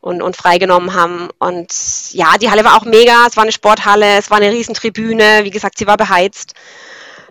[0.00, 1.30] und, und freigenommen haben.
[1.38, 1.72] Und
[2.12, 3.26] ja, die Halle war auch mega.
[3.26, 5.44] Es war eine Sporthalle, es war eine Riesentribüne.
[5.44, 6.54] Wie gesagt, sie war beheizt.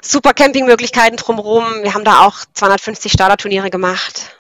[0.02, 1.66] Super Campingmöglichkeiten drumherum.
[1.84, 4.38] Wir haben da auch 250 Starterturniere gemacht.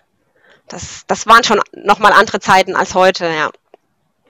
[0.68, 3.52] Das, das waren schon nochmal andere Zeiten als heute, ja.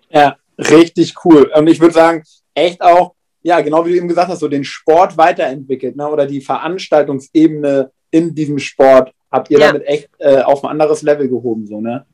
[0.10, 1.52] Ja, richtig cool.
[1.56, 4.64] Und ich würde sagen, echt auch, ja, genau wie du eben gesagt hast, so den
[4.64, 6.08] Sport weiterentwickelt, ne?
[6.08, 9.68] oder die Veranstaltungsebene in diesem Sport habt ihr ja.
[9.68, 12.06] damit echt äh, auf ein anderes Level gehoben, so, ne?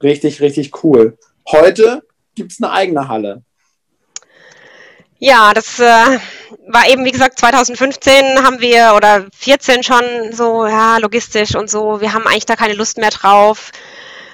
[0.00, 1.18] Richtig, richtig cool.
[1.50, 2.04] Heute
[2.36, 3.42] gibt es eine eigene Halle.
[5.20, 6.18] Ja, das äh,
[6.68, 12.00] war eben, wie gesagt, 2015 haben wir oder 14 schon so, ja, logistisch und so.
[12.00, 13.72] Wir haben eigentlich da keine Lust mehr drauf.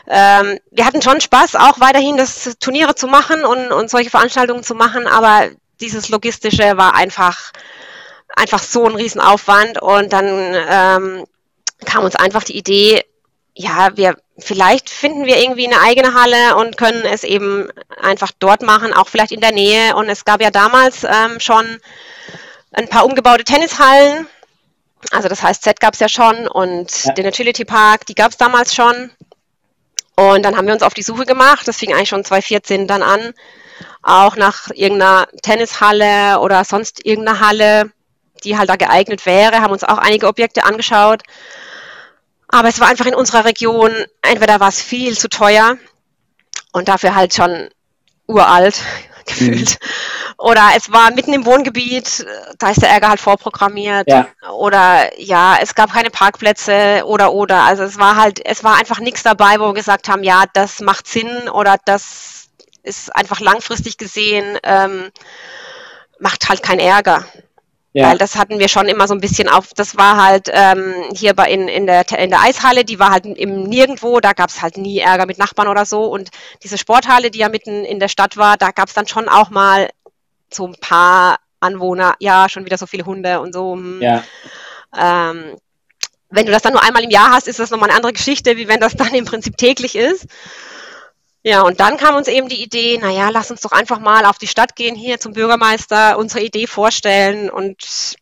[0.06, 4.62] Ähm, wir hatten schon Spaß, auch weiterhin das Turniere zu machen und, und solche Veranstaltungen
[4.62, 5.48] zu machen, aber
[5.80, 7.52] dieses Logistische war einfach,
[8.36, 11.26] einfach so ein Riesenaufwand und dann ähm,
[11.86, 13.02] kam uns einfach die Idee,
[13.54, 17.68] ja, wir vielleicht finden wir irgendwie eine eigene Halle und können es eben
[18.00, 19.94] einfach dort machen, auch vielleicht in der Nähe.
[19.96, 21.80] Und es gab ja damals ähm, schon
[22.72, 24.26] ein paar umgebaute Tennishallen.
[25.10, 27.12] Also das heißt, Z gab es ja schon und ja.
[27.12, 29.10] den Agility Park, die gab es damals schon.
[30.16, 31.66] Und dann haben wir uns auf die Suche gemacht.
[31.66, 33.34] Das fing eigentlich schon 2014 dann an.
[34.02, 37.90] Auch nach irgendeiner Tennishalle oder sonst irgendeiner Halle,
[38.44, 39.60] die halt da geeignet wäre.
[39.60, 41.22] Haben uns auch einige Objekte angeschaut.
[42.54, 43.90] Aber es war einfach in unserer Region,
[44.22, 45.76] entweder war es viel zu teuer
[46.70, 47.68] und dafür halt schon
[48.28, 48.80] uralt
[49.26, 49.70] gefühlt.
[49.70, 50.34] Mhm.
[50.38, 52.24] Oder es war mitten im Wohngebiet,
[52.58, 54.08] da ist der Ärger halt vorprogrammiert.
[54.08, 54.28] Ja.
[54.52, 57.62] Oder ja, es gab keine Parkplätze oder oder.
[57.64, 60.78] Also es war halt, es war einfach nichts dabei, wo wir gesagt haben, ja, das
[60.78, 62.50] macht Sinn oder das
[62.84, 65.10] ist einfach langfristig gesehen, ähm,
[66.20, 67.24] macht halt keinen Ärger.
[67.96, 68.10] Ja.
[68.10, 71.32] Weil das hatten wir schon immer so ein bisschen auf, das war halt ähm, hier
[71.32, 74.60] bei in, in, der, in der Eishalle, die war halt im Nirgendwo, da gab es
[74.60, 76.06] halt nie Ärger mit Nachbarn oder so.
[76.06, 76.30] Und
[76.64, 79.50] diese Sporthalle, die ja mitten in der Stadt war, da gab es dann schon auch
[79.50, 79.90] mal
[80.52, 83.74] so ein paar Anwohner, ja, schon wieder so viele Hunde und so.
[83.74, 84.02] Hm.
[84.02, 84.24] Ja.
[84.98, 85.56] Ähm,
[86.30, 88.56] wenn du das dann nur einmal im Jahr hast, ist das nochmal eine andere Geschichte,
[88.56, 90.26] wie wenn das dann im Prinzip täglich ist.
[91.46, 94.38] Ja, und dann kam uns eben die Idee, naja, lass uns doch einfach mal auf
[94.38, 98.16] die Stadt gehen, hier zum Bürgermeister, unsere Idee vorstellen und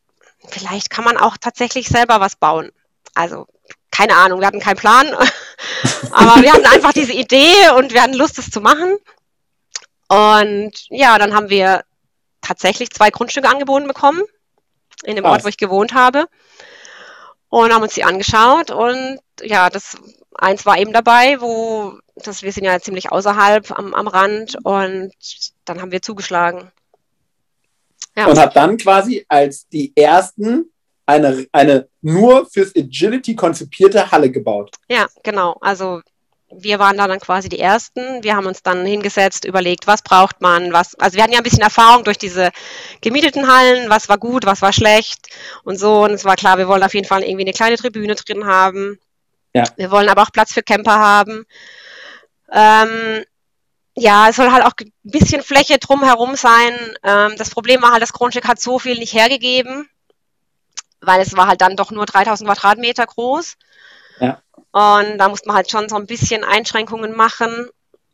[0.48, 2.72] vielleicht kann man auch tatsächlich selber was bauen.
[3.14, 3.46] Also,
[3.92, 5.06] keine Ahnung, wir hatten keinen Plan,
[6.10, 8.96] aber wir hatten einfach diese Idee und wir hatten Lust, es zu machen.
[10.08, 11.84] Und ja, dann haben wir
[12.40, 14.22] tatsächlich zwei Grundstücke angeboten bekommen
[15.04, 15.30] in dem Was?
[15.30, 16.26] Ort, wo ich gewohnt habe.
[17.50, 19.96] Und haben uns die angeschaut und ja, das
[20.34, 25.12] eins war eben dabei, wo das, wir sind ja ziemlich außerhalb am, am Rand und
[25.64, 26.70] dann haben wir zugeschlagen.
[28.16, 28.26] Ja.
[28.26, 30.70] Und habe dann quasi als die ersten
[31.06, 34.76] eine, eine nur fürs Agility konzipierte Halle gebaut.
[34.88, 35.56] Ja, genau.
[35.60, 36.02] Also
[36.54, 38.22] wir waren da dann quasi die Ersten.
[38.22, 41.44] Wir haben uns dann hingesetzt, überlegt, was braucht man, was, also wir hatten ja ein
[41.44, 42.50] bisschen Erfahrung durch diese
[43.00, 45.28] gemieteten Hallen, was war gut, was war schlecht
[45.64, 46.04] und so.
[46.04, 48.98] Und es war klar, wir wollen auf jeden Fall irgendwie eine kleine Tribüne drin haben.
[49.54, 49.64] Ja.
[49.76, 51.46] Wir wollen aber auch Platz für Camper haben.
[52.52, 53.24] Ähm,
[53.94, 56.72] ja, es soll halt auch ein bisschen Fläche drumherum sein.
[57.02, 59.88] Ähm, das Problem war halt, das Grundstück hat so viel nicht hergegeben,
[61.00, 63.56] weil es war halt dann doch nur 3000 Quadratmeter groß.
[64.20, 64.40] Ja.
[64.72, 67.68] Und da musste man halt schon so ein bisschen Einschränkungen machen.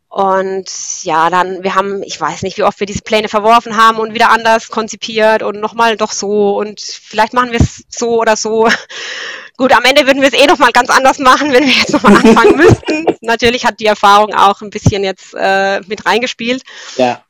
[0.08, 3.98] Und ja, dann, wir haben, ich weiß nicht, wie oft wir diese Pläne verworfen haben
[3.98, 8.34] und wieder anders konzipiert und nochmal doch so und vielleicht machen wir es so oder
[8.34, 8.68] so.
[9.58, 12.14] Gut, am Ende würden wir es eh nochmal ganz anders machen, wenn wir jetzt nochmal
[12.24, 13.04] anfangen müssten.
[13.20, 16.62] Natürlich hat die Erfahrung auch ein bisschen jetzt äh, mit reingespielt.
[16.96, 17.24] Ja.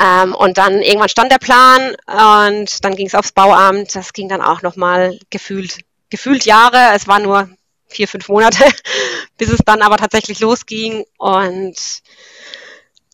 [0.00, 3.94] Ähm, und dann irgendwann stand der Plan und dann ging es aufs Bauamt.
[3.94, 5.78] Das ging dann auch nochmal gefühlt,
[6.10, 6.90] gefühlt Jahre.
[6.96, 7.48] Es war nur
[7.86, 8.64] vier, fünf Monate,
[9.38, 11.04] bis es dann aber tatsächlich losging.
[11.18, 11.76] Und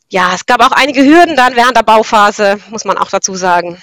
[0.09, 3.83] ja, es gab auch einige Hürden dann während der Bauphase, muss man auch dazu sagen.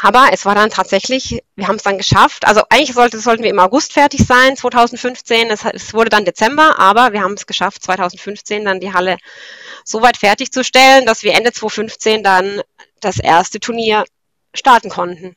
[0.00, 2.46] Aber es war dann tatsächlich, wir haben es dann geschafft.
[2.46, 5.50] Also eigentlich sollte, sollten wir im August fertig sein, 2015.
[5.50, 9.16] Es, es wurde dann Dezember, aber wir haben es geschafft, 2015 dann die Halle
[9.84, 12.60] so weit fertigzustellen, dass wir Ende 2015 dann
[13.00, 14.04] das erste Turnier
[14.54, 15.34] starten konnten.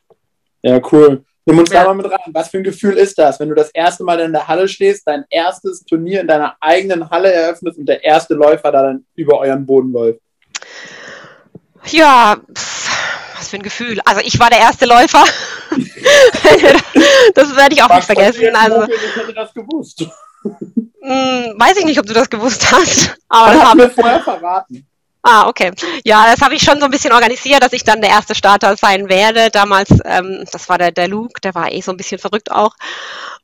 [0.62, 1.24] Ja, cool.
[1.44, 1.82] Nimm uns ja.
[1.82, 2.32] da mal mit rein.
[2.32, 5.06] Was für ein Gefühl ist das, wenn du das erste Mal in der Halle stehst,
[5.06, 9.40] dein erstes Turnier in deiner eigenen Halle eröffnest und der erste Läufer da dann über
[9.40, 10.20] euren Boden läuft?
[11.86, 12.36] Ja,
[13.42, 14.00] was für ein Gefühl.
[14.04, 15.24] Also ich war der erste Läufer.
[17.34, 18.54] das werde ich auch was nicht vergessen.
[18.54, 20.06] Also, ich hätte das gewusst.
[20.44, 23.16] Hm, weiß ich nicht, ob du das gewusst hast.
[23.28, 24.86] Aber das haben wir vorher verraten.
[25.24, 25.72] Ah, okay.
[26.04, 28.76] Ja, das habe ich schon so ein bisschen organisiert, dass ich dann der erste Starter
[28.76, 29.50] sein werde.
[29.50, 32.74] Damals, ähm, das war der, der Luke, der war eh so ein bisschen verrückt auch.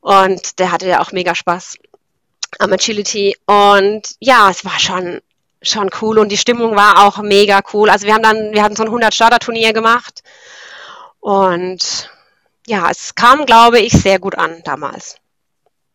[0.00, 1.76] Und der hatte ja auch mega Spaß
[2.58, 3.36] am Agility.
[3.46, 5.20] Und ja, es war schon,
[5.62, 7.90] schon cool und die Stimmung war auch mega cool.
[7.90, 10.22] Also wir haben dann, wir hatten so ein 100 Starter Turnier gemacht.
[11.20, 12.10] Und
[12.66, 15.16] ja, es kam, glaube ich, sehr gut an damals.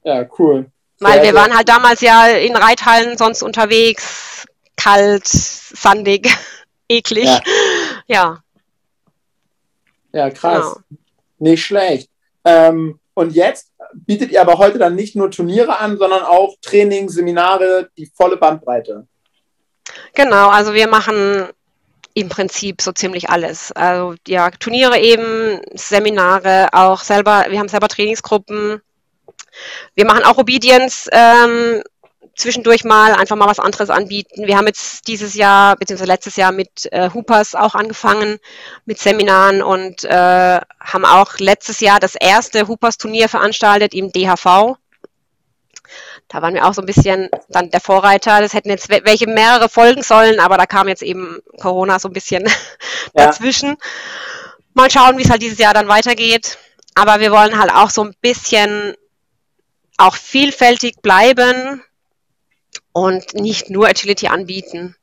[0.04, 0.70] Ja, cool.
[1.00, 4.46] Weil wir waren halt damals ja in Reithallen sonst unterwegs,
[4.78, 6.30] kalt, sandig,
[6.90, 7.26] eklig.
[7.26, 7.42] Ja.
[8.08, 8.44] Ja,
[10.12, 10.76] ja krass.
[10.76, 11.00] Genau.
[11.40, 12.10] Nicht schlecht.
[12.46, 17.10] Ähm, und jetzt bietet ihr aber heute dann nicht nur Turniere an, sondern auch Training,
[17.10, 19.08] Seminare, die volle Bandbreite.
[20.14, 21.50] Genau, also wir machen
[22.14, 23.72] im Prinzip so ziemlich alles.
[23.72, 28.82] Also ja, Turniere eben, Seminare, auch selber, wir haben selber Trainingsgruppen.
[29.96, 31.82] Wir machen auch Obedience ähm,
[32.36, 34.48] zwischendurch mal einfach mal was anderes anbieten.
[34.48, 38.38] Wir haben jetzt dieses Jahr beziehungsweise letztes Jahr mit äh, Hoopers auch angefangen
[38.86, 44.78] mit Seminaren und äh, haben auch letztes Jahr das erste Hoopers Turnier veranstaltet im DHV.
[46.34, 48.42] Da waren wir auch so ein bisschen dann der Vorreiter.
[48.42, 52.14] Das hätten jetzt welche mehrere folgen sollen, aber da kam jetzt eben Corona so ein
[52.14, 52.44] bisschen
[53.14, 53.28] ja.
[53.28, 53.78] dazwischen.
[54.74, 56.58] Mal schauen, wie es halt dieses Jahr dann weitergeht.
[56.96, 58.96] Aber wir wollen halt auch so ein bisschen
[59.98, 61.84] auch vielfältig bleiben
[62.94, 64.96] und nicht nur Agility anbieten.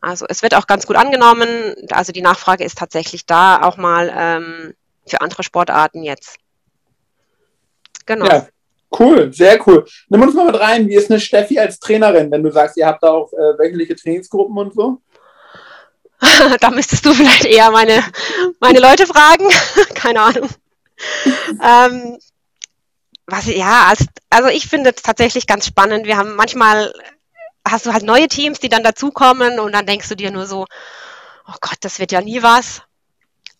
[0.00, 1.76] Also es wird auch ganz gut angenommen.
[1.90, 4.74] Also die Nachfrage ist tatsächlich da, auch mal ähm,
[5.06, 6.36] für andere Sportarten jetzt.
[8.06, 8.26] Genau.
[8.26, 8.48] Ja,
[8.98, 9.86] cool, sehr cool.
[10.08, 12.86] Nimm uns mal mit rein, wie ist eine Steffi als Trainerin, wenn du sagst, ihr
[12.86, 15.00] habt da auch äh, wöchentliche Trainingsgruppen und so?
[16.60, 18.02] da müsstest du vielleicht eher meine,
[18.60, 19.48] meine Leute fragen.
[19.94, 20.48] Keine Ahnung.
[21.62, 22.18] ähm,
[23.26, 26.06] was, ja, also, also ich finde es tatsächlich ganz spannend.
[26.06, 26.92] Wir haben manchmal,
[27.66, 30.66] hast du halt neue Teams, die dann dazukommen und dann denkst du dir nur so,
[31.46, 32.82] oh Gott, das wird ja nie was.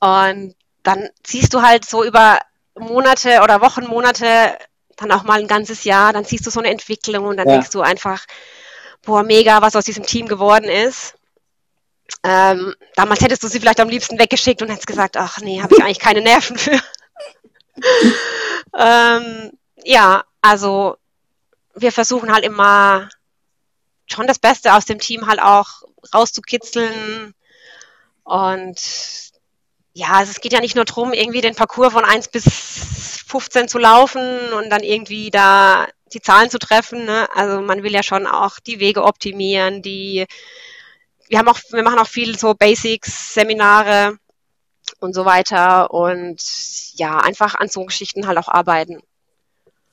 [0.00, 2.38] Und dann siehst du halt so über
[2.78, 4.56] Monate oder Wochen, Monate,
[4.98, 7.54] dann auch mal ein ganzes Jahr, dann siehst du so eine Entwicklung und dann ja.
[7.54, 8.24] denkst du einfach,
[9.02, 11.14] boah, mega, was aus diesem Team geworden ist.
[12.24, 15.74] Ähm, damals hättest du sie vielleicht am liebsten weggeschickt und hättest gesagt, ach nee, habe
[15.74, 16.80] ich eigentlich keine Nerven für.
[18.76, 19.52] ähm,
[19.84, 20.96] ja, also
[21.74, 23.08] wir versuchen halt immer
[24.06, 25.82] schon das Beste aus dem Team halt auch
[26.12, 27.34] rauszukitzeln.
[28.24, 28.80] Und
[29.92, 32.44] ja, also es geht ja nicht nur darum, irgendwie den Parcours von 1 bis
[33.28, 37.04] 15 zu laufen und dann irgendwie da die Zahlen zu treffen.
[37.04, 37.28] Ne?
[37.34, 40.26] Also man will ja schon auch die Wege optimieren, die
[41.28, 44.16] wir haben auch, wir machen auch viel so Basics, Seminare
[45.00, 46.40] und so weiter und
[46.94, 49.02] ja, einfach an so Geschichten halt auch arbeiten.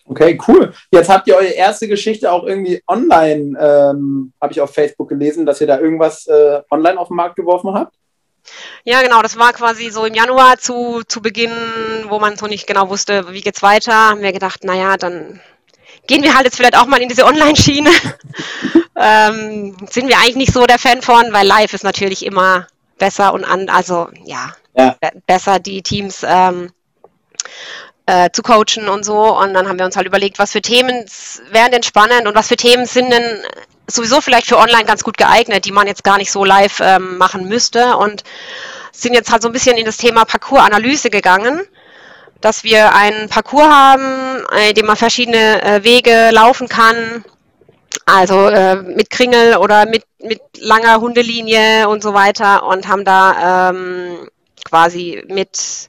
[0.07, 0.71] Okay, cool.
[0.91, 5.45] Jetzt habt ihr eure erste Geschichte auch irgendwie online, ähm, habe ich auf Facebook gelesen,
[5.45, 7.95] dass ihr da irgendwas äh, online auf den Markt geworfen habt.
[8.83, 11.51] Ja, genau, das war quasi so im Januar zu, zu Beginn,
[12.07, 15.41] wo man so nicht genau wusste, wie geht's weiter, haben wir gedacht, naja, dann
[16.07, 17.89] gehen wir halt jetzt vielleicht auch mal in diese Online-Schiene.
[18.95, 23.33] ähm, sind wir eigentlich nicht so der Fan von, weil live ist natürlich immer besser
[23.33, 24.95] und an, also ja, ja.
[25.25, 26.71] besser die Teams ähm,
[28.05, 29.37] äh, zu coachen und so.
[29.37, 31.05] Und dann haben wir uns halt überlegt, was für Themen
[31.51, 33.43] wären denn spannend und was für Themen sind denn
[33.87, 37.17] sowieso vielleicht für online ganz gut geeignet, die man jetzt gar nicht so live ähm,
[37.17, 37.97] machen müsste.
[37.97, 38.23] Und
[38.91, 41.61] sind jetzt halt so ein bisschen in das Thema Parcours-Analyse gegangen,
[42.41, 47.23] dass wir einen Parcours haben, äh, den man verschiedene äh, Wege laufen kann.
[48.05, 53.69] Also äh, mit Kringel oder mit, mit langer Hundelinie und so weiter und haben da
[53.69, 54.29] ähm,
[54.63, 55.87] quasi mit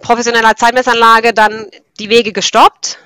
[0.00, 2.98] professioneller Zeitmessanlage dann die Wege gestoppt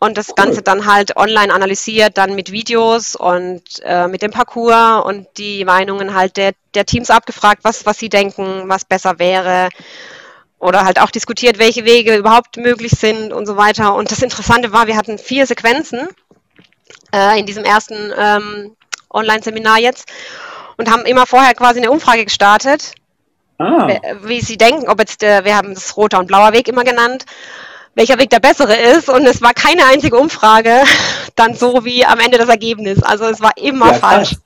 [0.00, 5.04] und das Ganze dann halt online analysiert, dann mit Videos und äh, mit dem Parcours
[5.04, 9.68] und die Meinungen halt der, der Teams abgefragt, was, was sie denken, was besser wäre.
[10.58, 13.94] Oder halt auch diskutiert, welche Wege überhaupt möglich sind und so weiter.
[13.94, 16.08] Und das Interessante war, wir hatten vier Sequenzen
[17.14, 18.76] äh, in diesem ersten ähm,
[19.10, 20.10] Online-Seminar jetzt
[20.78, 22.94] und haben immer vorher quasi eine Umfrage gestartet,
[23.58, 23.86] ah.
[24.22, 27.26] wie sie denken, ob jetzt, der, wir haben das roter und blauer Weg immer genannt,
[27.94, 29.08] welcher Weg der bessere ist.
[29.08, 30.82] Und es war keine einzige Umfrage
[31.36, 33.02] dann so wie am Ende das Ergebnis.
[33.02, 34.36] Also es war immer ja, falsch.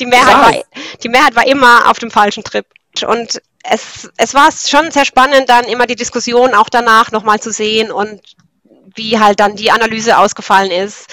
[0.00, 0.64] Die Mehrheit, war,
[1.02, 2.66] die Mehrheit war immer auf dem falschen Trip.
[3.06, 7.50] Und es, es war schon sehr spannend, dann immer die Diskussion auch danach nochmal zu
[7.50, 8.20] sehen und
[8.96, 11.06] wie halt dann die Analyse ausgefallen ist.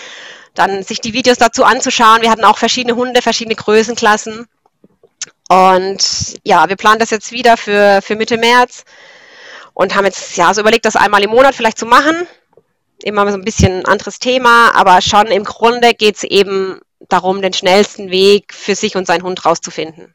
[0.54, 2.22] Dann sich die Videos dazu anzuschauen.
[2.22, 4.48] Wir hatten auch verschiedene Hunde, verschiedene Größenklassen.
[5.48, 8.84] Und ja, wir planen das jetzt wieder für, für Mitte März
[9.82, 12.28] und haben jetzt ja so überlegt, das einmal im Monat vielleicht zu machen.
[13.04, 17.41] Immer so ein bisschen ein anderes Thema, aber schon im Grunde geht es eben darum,
[17.41, 20.13] den schnellsten Weg für sich und seinen Hund rauszufinden.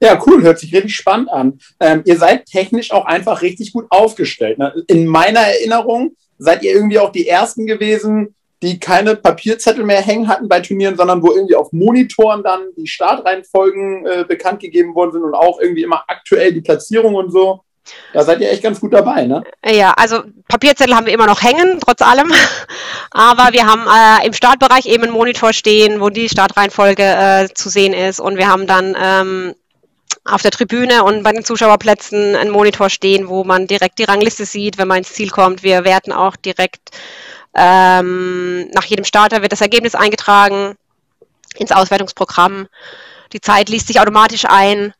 [0.00, 1.58] Ja, cool, hört sich richtig spannend an.
[1.80, 4.58] Ähm, ihr seid technisch auch einfach richtig gut aufgestellt.
[4.58, 4.72] Ne?
[4.86, 10.28] In meiner Erinnerung seid ihr irgendwie auch die Ersten gewesen, die keine Papierzettel mehr hängen
[10.28, 15.12] hatten bei Turnieren, sondern wo irgendwie auf Monitoren dann die Startreihenfolgen äh, bekannt gegeben worden
[15.12, 17.64] sind und auch irgendwie immer aktuell die Platzierung und so.
[18.12, 19.42] Da seid ihr echt ganz gut dabei, ne?
[19.64, 22.32] Ja, also Papierzettel haben wir immer noch hängen, trotz allem.
[23.10, 27.68] Aber wir haben äh, im Startbereich eben einen Monitor stehen, wo die Startreihenfolge äh, zu
[27.68, 28.20] sehen ist.
[28.20, 29.54] Und wir haben dann ähm,
[30.24, 34.44] auf der Tribüne und bei den Zuschauerplätzen einen Monitor stehen, wo man direkt die Rangliste
[34.44, 35.62] sieht, wenn man ins Ziel kommt.
[35.62, 36.90] Wir werten auch direkt
[37.54, 40.76] ähm, nach jedem Starter wird das Ergebnis eingetragen
[41.56, 42.68] ins Auswertungsprogramm.
[43.32, 44.92] Die Zeit liest sich automatisch ein.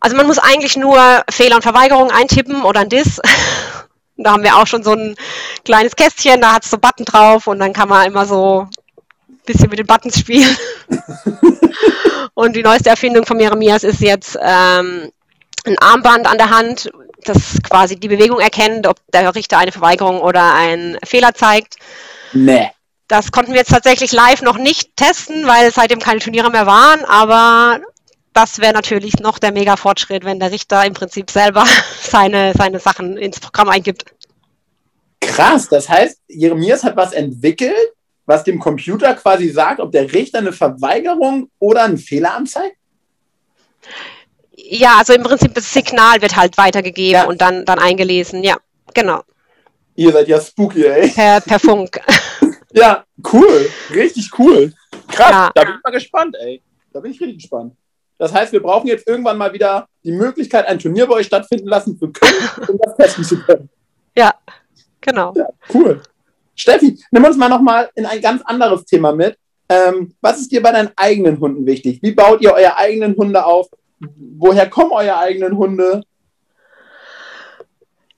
[0.00, 0.98] Also man muss eigentlich nur
[1.30, 3.20] Fehler und Verweigerungen eintippen oder ein Diss.
[4.16, 5.16] da haben wir auch schon so ein
[5.64, 8.68] kleines Kästchen, da hat es so Button drauf und dann kann man immer so
[9.28, 10.56] ein bisschen mit den Buttons spielen.
[12.34, 15.10] und die neueste Erfindung von Jeremias ist jetzt ähm,
[15.64, 16.90] ein Armband an der Hand,
[17.24, 21.76] das quasi die Bewegung erkennt, ob der Richter eine Verweigerung oder einen Fehler zeigt.
[22.32, 22.70] Nee.
[23.06, 27.04] Das konnten wir jetzt tatsächlich live noch nicht testen, weil seitdem keine Turniere mehr waren,
[27.06, 27.80] aber
[28.38, 31.64] das wäre natürlich noch der mega Fortschritt, wenn der Richter im Prinzip selber
[32.00, 34.04] seine, seine Sachen ins Programm eingibt.
[35.20, 37.74] Krass, das heißt, Jeremias hat was entwickelt,
[38.26, 42.76] was dem Computer quasi sagt, ob der Richter eine Verweigerung oder einen Fehler anzeigt?
[44.54, 47.24] Ja, also im Prinzip das Signal wird halt weitergegeben ja.
[47.26, 48.56] und dann, dann eingelesen, ja,
[48.94, 49.22] genau.
[49.96, 51.08] Ihr seid ja spooky, ey.
[51.08, 52.00] Per, per Funk.
[52.72, 54.72] ja, cool, richtig cool.
[55.08, 55.50] Krass, ja.
[55.52, 56.62] da bin ich mal gespannt, ey.
[56.92, 57.74] Da bin ich richtig gespannt.
[58.18, 61.68] Das heißt, wir brauchen jetzt irgendwann mal wieder die Möglichkeit, ein Turnier bei euch stattfinden
[61.68, 63.68] lassen zu können, um das testen zu können.
[64.16, 64.34] Ja,
[65.00, 65.32] genau.
[65.36, 66.02] Ja, cool.
[66.56, 69.38] Steffi, nimm uns mal nochmal in ein ganz anderes Thema mit.
[69.68, 72.00] Ähm, was ist dir bei deinen eigenen Hunden wichtig?
[72.02, 73.68] Wie baut ihr eure eigenen Hunde auf?
[74.00, 76.02] Woher kommen eure eigenen Hunde?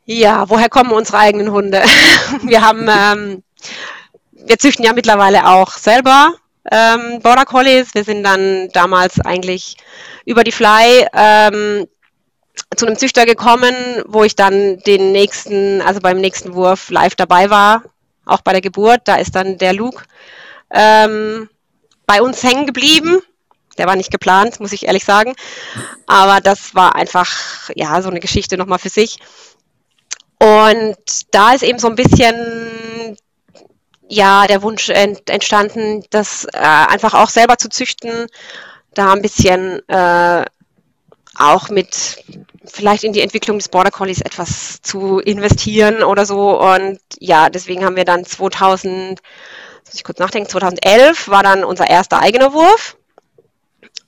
[0.06, 1.82] Ja, woher kommen unsere eigenen Hunde?
[2.42, 3.42] wir haben, ähm,
[4.32, 6.34] wir züchten ja mittlerweile auch selber
[6.70, 7.94] ähm, Border Collies.
[7.94, 9.76] Wir sind dann damals eigentlich
[10.24, 11.86] über die Fly ähm,
[12.76, 13.74] zu einem Züchter gekommen,
[14.06, 17.84] wo ich dann den nächsten, also beim nächsten Wurf live dabei war,
[18.24, 19.02] auch bei der Geburt.
[19.04, 20.04] Da ist dann der Luke
[20.70, 21.48] ähm,
[22.06, 23.20] bei uns hängen geblieben.
[23.78, 25.34] Der war nicht geplant, muss ich ehrlich sagen.
[26.06, 29.18] Aber das war einfach, ja, so eine Geschichte nochmal für sich.
[30.38, 30.96] Und
[31.32, 32.34] da ist eben so ein bisschen
[34.10, 38.26] ja der Wunsch ent, entstanden, das äh, einfach auch selber zu züchten,
[38.92, 40.44] da ein bisschen äh,
[41.36, 42.22] auch mit
[42.64, 46.60] vielleicht in die Entwicklung des Border Collies etwas zu investieren oder so.
[46.60, 49.20] Und ja, deswegen haben wir dann 2000,
[49.86, 52.96] muss ich kurz nachdenken, 2011 war dann unser erster eigener Wurf.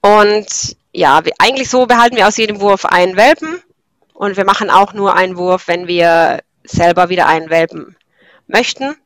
[0.02, 3.62] Und ja, wir, eigentlich so behalten wir aus jedem Wurf einen Welpen
[4.12, 7.96] und wir machen auch nur einen Wurf, wenn wir selber wieder einen Welpen
[8.46, 8.96] möchten,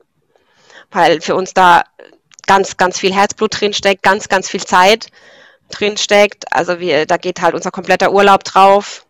[0.91, 1.85] weil für uns da
[2.47, 5.09] ganz, ganz viel Herzblut drinsteckt, ganz, ganz viel Zeit
[5.71, 6.45] drinsteckt.
[6.53, 9.05] Also wir, da geht halt unser kompletter Urlaub drauf,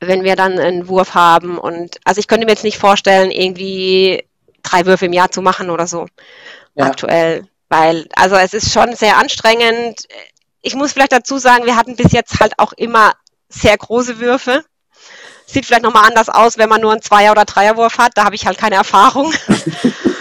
[0.00, 1.58] wenn wir dann einen Wurf haben.
[1.58, 4.24] Und also ich könnte mir jetzt nicht vorstellen, irgendwie
[4.62, 6.06] drei Würfe im Jahr zu machen oder so
[6.74, 6.86] ja.
[6.86, 7.46] aktuell.
[7.68, 10.06] Weil, also es ist schon sehr anstrengend.
[10.62, 13.12] Ich muss vielleicht dazu sagen, wir hatten bis jetzt halt auch immer
[13.48, 14.64] sehr große Würfe.
[15.46, 18.12] Sieht vielleicht nochmal anders aus, wenn man nur einen Zweier- oder Dreierwurf hat.
[18.14, 19.32] Da habe ich halt keine Erfahrung.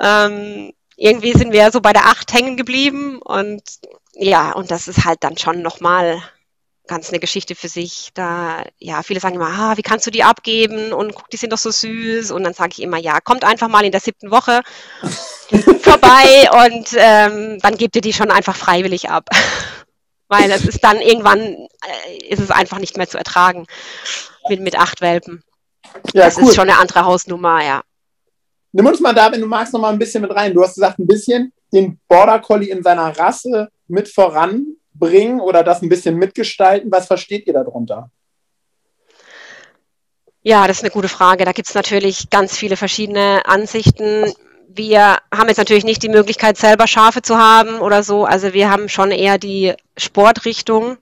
[0.00, 3.62] ähm, irgendwie sind wir so bei der Acht hängen geblieben und
[4.14, 6.22] ja, und das ist halt dann schon nochmal
[6.86, 8.10] ganz eine Geschichte für sich.
[8.14, 10.92] Da, ja, viele sagen immer, ah, wie kannst du die abgeben?
[10.92, 12.30] Und guck, die sind doch so süß.
[12.30, 14.62] Und dann sage ich immer, ja, kommt einfach mal in der siebten Woche
[15.82, 19.28] vorbei und ähm, dann gebt ihr die schon einfach freiwillig ab.
[20.28, 23.66] Weil es ist dann irgendwann, äh, ist es einfach nicht mehr zu ertragen
[24.48, 25.44] mit, mit acht Welpen.
[26.12, 26.44] Ja, das cool.
[26.44, 27.82] ist schon eine andere Hausnummer, ja.
[28.76, 30.52] Nimm uns mal da, wenn du magst, noch mal ein bisschen mit rein.
[30.52, 35.80] Du hast gesagt, ein bisschen den Border Collie in seiner Rasse mit voranbringen oder das
[35.80, 36.92] ein bisschen mitgestalten.
[36.92, 38.10] Was versteht ihr darunter?
[40.42, 41.46] Ja, das ist eine gute Frage.
[41.46, 44.30] Da gibt es natürlich ganz viele verschiedene Ansichten.
[44.68, 48.26] Wir haben jetzt natürlich nicht die Möglichkeit, selber Schafe zu haben oder so.
[48.26, 50.98] Also wir haben schon eher die Sportrichtung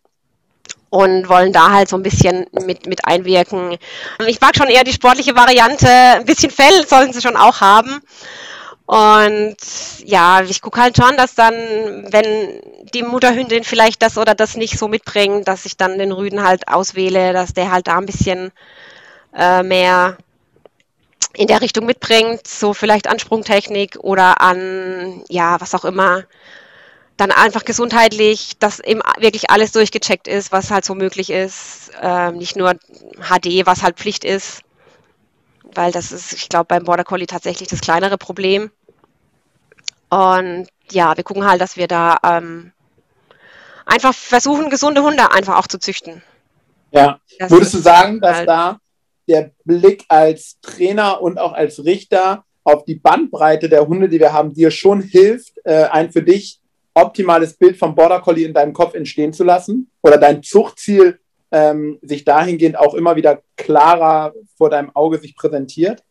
[0.94, 3.76] und wollen da halt so ein bisschen mit, mit einwirken.
[4.28, 5.88] Ich mag schon eher die sportliche Variante.
[5.88, 8.00] Ein bisschen Fell sollen sie schon auch haben.
[8.86, 9.56] Und
[10.04, 12.60] ja, ich gucke halt schon, dass dann, wenn
[12.94, 16.68] die Mutterhündin vielleicht das oder das nicht so mitbringt, dass ich dann den Rüden halt
[16.68, 18.52] auswähle, dass der halt da ein bisschen
[19.36, 20.16] äh, mehr
[21.36, 26.22] in der Richtung mitbringt, so vielleicht an Sprungtechnik oder an, ja, was auch immer.
[27.16, 31.92] Dann einfach gesundheitlich, dass eben wirklich alles durchgecheckt ist, was halt so möglich ist.
[32.00, 34.64] Äh, nicht nur HD, was halt Pflicht ist
[35.76, 38.70] weil das ist, ich glaube, beim Border Collie tatsächlich das kleinere Problem.
[40.10, 42.72] Und ja, wir gucken halt, dass wir da ähm,
[43.86, 46.22] einfach versuchen, gesunde Hunde einfach auch zu züchten.
[46.92, 48.78] Ja, das würdest du sagen, dass halt da
[49.26, 54.32] der Blick als Trainer und auch als Richter auf die Bandbreite der Hunde, die wir
[54.32, 56.60] haben, dir schon hilft, äh, ein für dich
[56.94, 61.20] optimales Bild vom Border Collie in deinem Kopf entstehen zu lassen oder dein Zuchtziel
[61.50, 66.02] ähm, sich dahingehend auch immer wieder klarer vor deinem Auge sich präsentiert?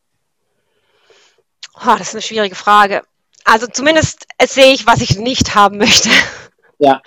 [1.75, 3.01] Oh, das ist eine schwierige Frage.
[3.45, 6.09] Also zumindest sehe ich, was ich nicht haben möchte.
[6.79, 7.01] Ja.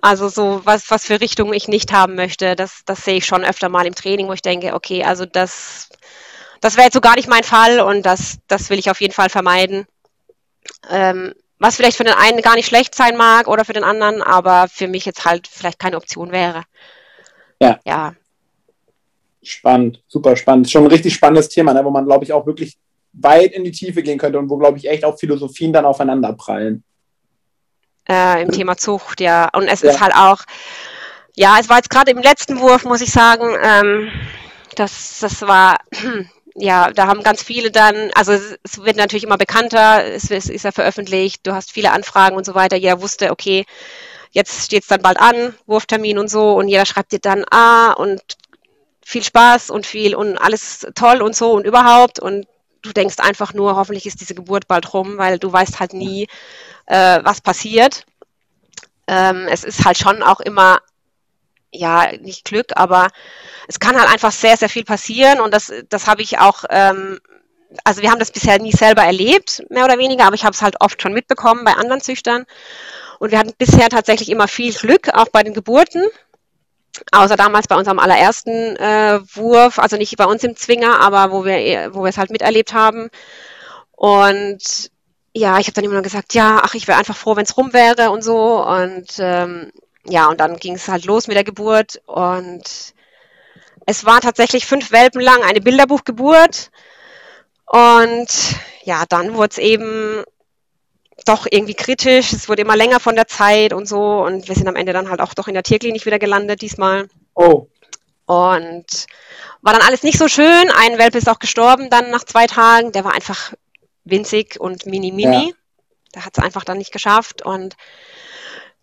[0.00, 3.44] Also so, was, was für Richtungen ich nicht haben möchte, das, das sehe ich schon
[3.44, 5.88] öfter mal im Training, wo ich denke, okay, also das,
[6.60, 9.14] das wäre jetzt so gar nicht mein Fall und das, das will ich auf jeden
[9.14, 9.86] Fall vermeiden.
[10.90, 14.20] Ähm, was vielleicht für den einen gar nicht schlecht sein mag oder für den anderen,
[14.20, 16.64] aber für mich jetzt halt vielleicht keine Option wäre.
[17.60, 17.78] Ja.
[17.84, 18.14] ja.
[19.40, 20.68] Spannend, super spannend.
[20.68, 22.76] Schon ein richtig spannendes Thema, ne, wo man, glaube ich, auch wirklich
[23.12, 26.32] weit in die Tiefe gehen könnte und wo, glaube ich, echt auch Philosophien dann aufeinander
[26.32, 26.82] prallen.
[28.08, 29.48] Äh, Im Thema Zucht, ja.
[29.52, 29.92] Und es ja.
[29.92, 30.42] ist halt auch,
[31.36, 34.10] ja, es war jetzt gerade im letzten Wurf, muss ich sagen, ähm,
[34.74, 35.78] das, das war,
[36.54, 40.64] ja, da haben ganz viele dann, also es, wird natürlich immer bekannter, es, es, ist
[40.64, 42.76] ja veröffentlicht, du hast viele Anfragen und so weiter.
[42.76, 43.64] Jeder wusste, okay,
[44.32, 47.92] jetzt steht es dann bald an, Wurftermin und so, und jeder schreibt dir dann, ah,
[47.92, 48.20] und
[49.04, 52.20] viel Spaß und viel und alles toll und so und überhaupt.
[52.20, 52.46] Und
[52.82, 56.28] du denkst einfach nur, hoffentlich ist diese Geburt bald rum, weil du weißt halt nie,
[56.86, 58.04] äh, was passiert.
[59.06, 60.80] Ähm, es ist halt schon auch immer,
[61.72, 63.08] ja, nicht Glück, aber
[63.66, 67.18] es kann halt einfach sehr, sehr viel passieren und das, das habe ich auch, ähm,
[67.84, 70.62] also wir haben das bisher nie selber erlebt, mehr oder weniger, aber ich habe es
[70.62, 72.44] halt oft schon mitbekommen bei anderen Züchtern.
[73.18, 76.02] Und wir hatten bisher tatsächlich immer viel Glück, auch bei den Geburten.
[77.10, 81.44] Außer damals bei unserem allerersten äh, Wurf, also nicht bei uns im Zwinger, aber wo
[81.44, 83.08] wir, wo wir es halt miterlebt haben.
[83.92, 84.90] Und
[85.32, 87.56] ja, ich habe dann immer nur gesagt, ja, ach, ich wäre einfach froh, wenn es
[87.56, 88.62] rum wäre und so.
[88.62, 89.72] Und ähm,
[90.06, 92.00] ja, und dann ging es halt los mit der Geburt.
[92.06, 92.62] Und
[93.86, 96.70] es war tatsächlich fünf Welpen lang eine Bilderbuchgeburt.
[97.66, 98.28] Und
[98.84, 100.24] ja, dann wurde es eben
[101.24, 102.32] doch irgendwie kritisch.
[102.32, 104.22] Es wurde immer länger von der Zeit und so.
[104.22, 107.08] Und wir sind am Ende dann halt auch doch in der Tierklinik wieder gelandet diesmal.
[107.34, 107.68] Oh.
[108.26, 109.06] Und
[109.62, 110.70] war dann alles nicht so schön.
[110.76, 112.92] Ein Welpe ist auch gestorben dann nach zwei Tagen.
[112.92, 113.52] Der war einfach
[114.04, 115.48] winzig und mini-mini.
[115.48, 115.54] Ja.
[116.14, 117.42] Der hat es einfach dann nicht geschafft.
[117.42, 117.76] Und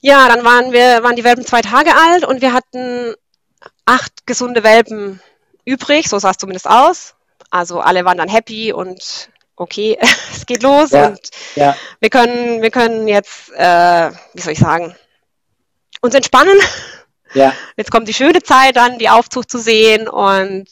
[0.01, 3.13] Ja, dann waren wir, waren die Welpen zwei Tage alt und wir hatten
[3.85, 5.21] acht gesunde Welpen
[5.65, 7.15] übrig, so sah es zumindest aus.
[7.49, 9.97] Also alle waren dann happy und okay,
[10.33, 11.19] es geht los ja, und
[11.55, 11.75] ja.
[11.99, 14.95] wir können, wir können jetzt, äh, wie soll ich sagen,
[16.01, 16.57] uns entspannen.
[17.33, 17.53] Ja.
[17.77, 20.67] Jetzt kommt die schöne Zeit dann, die Aufzucht zu sehen und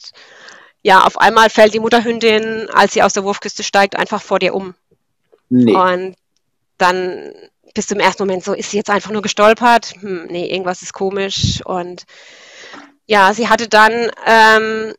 [0.82, 4.54] ja, auf einmal fällt die Mutterhündin, als sie aus der Wurfküste steigt, einfach vor dir
[4.54, 4.74] um.
[5.50, 5.74] Nee.
[5.74, 6.16] Und
[6.78, 7.32] dann
[7.78, 9.94] bist du im ersten Moment so, ist sie jetzt einfach nur gestolpert?
[10.00, 11.64] Hm, nee, irgendwas ist komisch.
[11.64, 12.06] Und
[13.06, 14.94] ja, sie hatte dann ähm,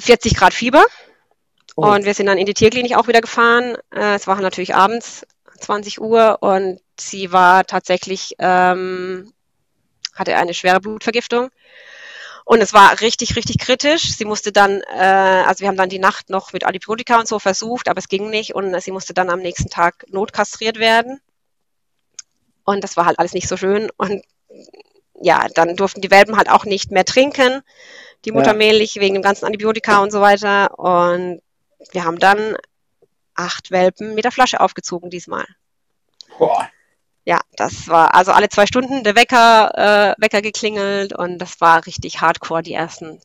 [0.00, 0.84] 40 Grad Fieber.
[1.76, 1.86] Oh.
[1.86, 3.76] Und wir sind dann in die Tierklinik auch wieder gefahren.
[3.94, 5.24] Äh, es war natürlich abends,
[5.60, 6.38] 20 Uhr.
[6.40, 9.32] Und sie war tatsächlich, ähm,
[10.16, 11.50] hatte eine schwere Blutvergiftung.
[12.44, 14.16] Und es war richtig, richtig kritisch.
[14.16, 17.38] Sie musste dann, äh, also wir haben dann die Nacht noch mit Antibiotika und so
[17.38, 18.56] versucht, aber es ging nicht.
[18.56, 21.20] Und sie musste dann am nächsten Tag notkastriert werden.
[22.64, 23.90] Und das war halt alles nicht so schön.
[23.96, 24.24] Und
[25.20, 27.62] ja, dann durften die Welpen halt auch nicht mehr trinken,
[28.24, 29.02] die Muttermilch, ja.
[29.02, 30.78] wegen dem ganzen Antibiotika und so weiter.
[30.78, 31.40] Und
[31.92, 32.56] wir haben dann
[33.34, 35.46] acht Welpen mit der Flasche aufgezogen diesmal.
[36.38, 36.68] Boah
[37.24, 41.86] ja, das war also alle zwei Stunden der Wecker, äh, Wecker geklingelt und das war
[41.86, 43.20] richtig hardcore die ersten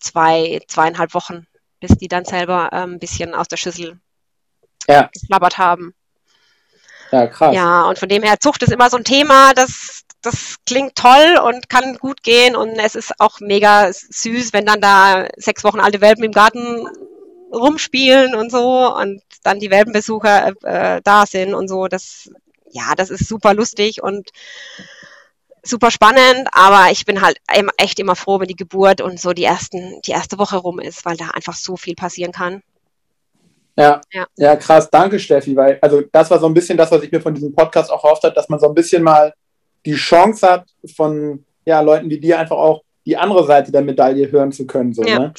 [0.00, 1.46] zwei, zweieinhalb Wochen,
[1.80, 4.00] bis die dann selber äh, ein bisschen aus der Schüssel
[4.88, 5.08] ja.
[5.12, 5.94] geflabbert haben.
[7.10, 7.54] Ja, krass.
[7.54, 11.38] Ja, und von dem her, Zucht ist immer so ein Thema, das, das klingt toll
[11.44, 15.80] und kann gut gehen und es ist auch mega süß, wenn dann da sechs Wochen
[15.80, 16.86] alte Welpen im Garten
[17.52, 21.86] rumspielen und so und dann die Welpenbesucher äh, da sind und so.
[21.86, 22.28] Das
[22.74, 24.30] ja, das ist super lustig und
[25.62, 27.38] super spannend, aber ich bin halt
[27.78, 31.04] echt immer froh, wenn die Geburt und so die ersten, die erste Woche rum ist,
[31.04, 32.62] weil da einfach so viel passieren kann.
[33.76, 34.88] Ja, ja, ja, krass.
[34.88, 37.52] Danke, Steffi, weil, also das war so ein bisschen das, was ich mir von diesem
[37.54, 39.34] Podcast auch erhofft habe, dass man so ein bisschen mal
[39.84, 44.30] die Chance hat, von ja, Leuten wie dir einfach auch die andere Seite der Medaille
[44.30, 44.92] hören zu können.
[44.92, 45.18] So, ja.
[45.18, 45.34] ne?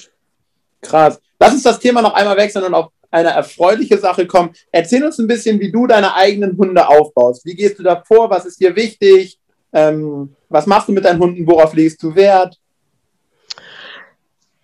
[0.82, 1.20] Krass.
[1.40, 4.54] Lass uns das Thema noch einmal wechseln und auf eine erfreuliche Sache kommen.
[4.72, 7.46] Erzähl uns ein bisschen, wie du deine eigenen Hunde aufbaust.
[7.46, 8.30] Wie gehst du da vor?
[8.30, 9.40] Was ist dir wichtig?
[9.74, 11.48] Ähm, was machst du mit deinen Hunden?
[11.48, 12.58] Worauf legst du Wert?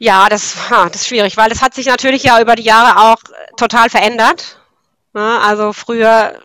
[0.04, 3.18] Ja, das, das ist schwierig, weil das hat sich natürlich ja über die Jahre auch
[3.56, 4.60] total verändert.
[5.14, 5.40] Ne?
[5.42, 6.42] Also früher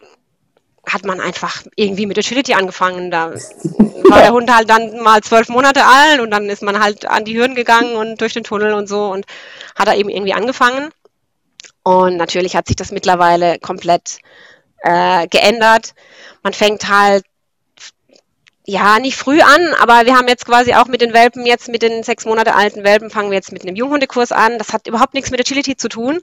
[0.87, 3.11] hat man einfach irgendwie mit Agility angefangen.
[3.11, 7.07] Da war der Hund halt dann mal zwölf Monate alt und dann ist man halt
[7.07, 9.25] an die Hürden gegangen und durch den Tunnel und so und
[9.75, 10.91] hat da eben irgendwie angefangen.
[11.83, 14.19] Und natürlich hat sich das mittlerweile komplett
[14.83, 15.95] äh, geändert.
[16.43, 17.25] Man fängt halt
[18.67, 21.83] ja, nicht früh an, aber wir haben jetzt quasi auch mit den Welpen, jetzt mit
[21.83, 24.59] den sechs Monate alten Welpen, fangen wir jetzt mit einem Junghundekurs an.
[24.59, 26.21] Das hat überhaupt nichts mit Agility zu tun.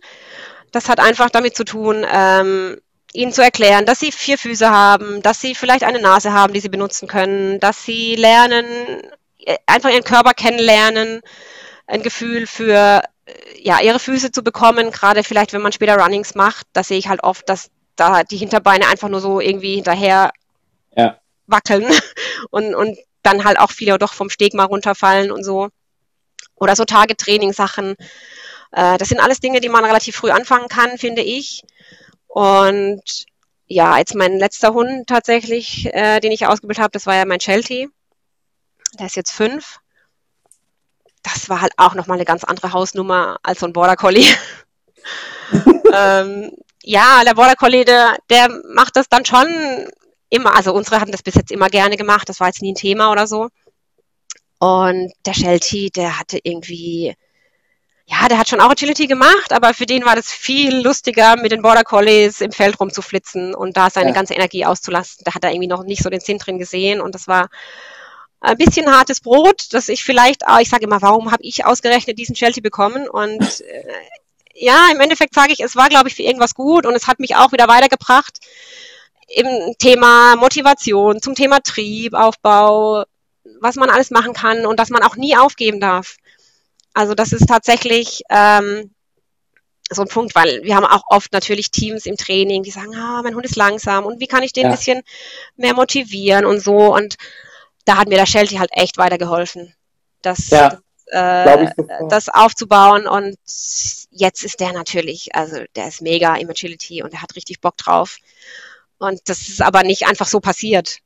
[0.72, 2.78] Das hat einfach damit zu tun, ähm,
[3.14, 6.60] ihnen zu erklären, dass sie vier Füße haben, dass sie vielleicht eine Nase haben, die
[6.60, 8.66] sie benutzen können, dass sie lernen,
[9.46, 11.22] äh, einfach ihren Körper kennenlernen,
[11.88, 13.04] ein Gefühl für
[13.62, 17.08] ja, ihre Füße zu bekommen, gerade vielleicht, wenn man später Runnings macht, da sehe ich
[17.08, 20.32] halt oft, dass da die Hinterbeine einfach nur so irgendwie hinterher.
[21.54, 21.86] Wackeln
[22.50, 25.70] und, und dann halt auch viele doch vom Steg mal runterfallen und so.
[26.56, 27.96] Oder so Tagetraining-Sachen.
[28.72, 31.64] Äh, das sind alles Dinge, die man relativ früh anfangen kann, finde ich.
[32.28, 33.02] Und
[33.68, 37.40] ja, jetzt mein letzter Hund tatsächlich, äh, den ich ausgebildet habe, das war ja mein
[37.40, 37.88] Sheltie.
[39.00, 39.80] Der ist jetzt fünf
[41.24, 44.28] das war halt auch nochmal eine ganz andere Hausnummer als so ein Border Collie.
[45.94, 46.52] ähm,
[46.84, 49.48] ja, der Border Collie, der, der macht das dann schon
[50.34, 52.76] immer, also unsere hatten das bis jetzt immer gerne gemacht, das war jetzt nie ein
[52.76, 53.50] Thema oder so.
[54.60, 57.16] Und der Sheltie, der hatte irgendwie,
[58.06, 61.52] ja, der hat schon auch Agility gemacht, aber für den war das viel lustiger, mit
[61.52, 64.16] den Border Collies im Feld rumzuflitzen und da seine ja.
[64.16, 65.24] ganze Energie auszulassen.
[65.26, 67.50] Da hat er irgendwie noch nicht so den Sinn drin gesehen und das war
[68.40, 72.36] ein bisschen hartes Brot, dass ich vielleicht, ich sage immer, warum habe ich ausgerechnet diesen
[72.36, 73.08] Sheltie bekommen?
[73.08, 73.84] Und äh,
[74.56, 77.20] ja, im Endeffekt sage ich, es war, glaube ich, für irgendwas gut und es hat
[77.20, 78.40] mich auch wieder weitergebracht
[79.28, 83.04] im Thema Motivation, zum Thema Trieb, Aufbau,
[83.60, 86.18] was man alles machen kann und dass man auch nie aufgeben darf.
[86.94, 88.92] Also das ist tatsächlich ähm,
[89.90, 93.22] so ein Punkt, weil wir haben auch oft natürlich Teams im Training, die sagen, ah,
[93.24, 94.70] mein Hund ist langsam und wie kann ich den ja.
[94.70, 95.02] ein bisschen
[95.56, 97.18] mehr motivieren und so und
[97.86, 99.76] da hat mir der Sheltie halt echt weitergeholfen,
[100.22, 101.68] das, ja, äh,
[102.10, 103.08] das aufzubauen.
[103.08, 103.38] Und
[104.12, 107.78] jetzt ist der natürlich, also der ist mega im Agility und er hat richtig Bock
[107.78, 108.18] drauf.
[109.08, 110.98] Und das ist aber nicht einfach so passiert.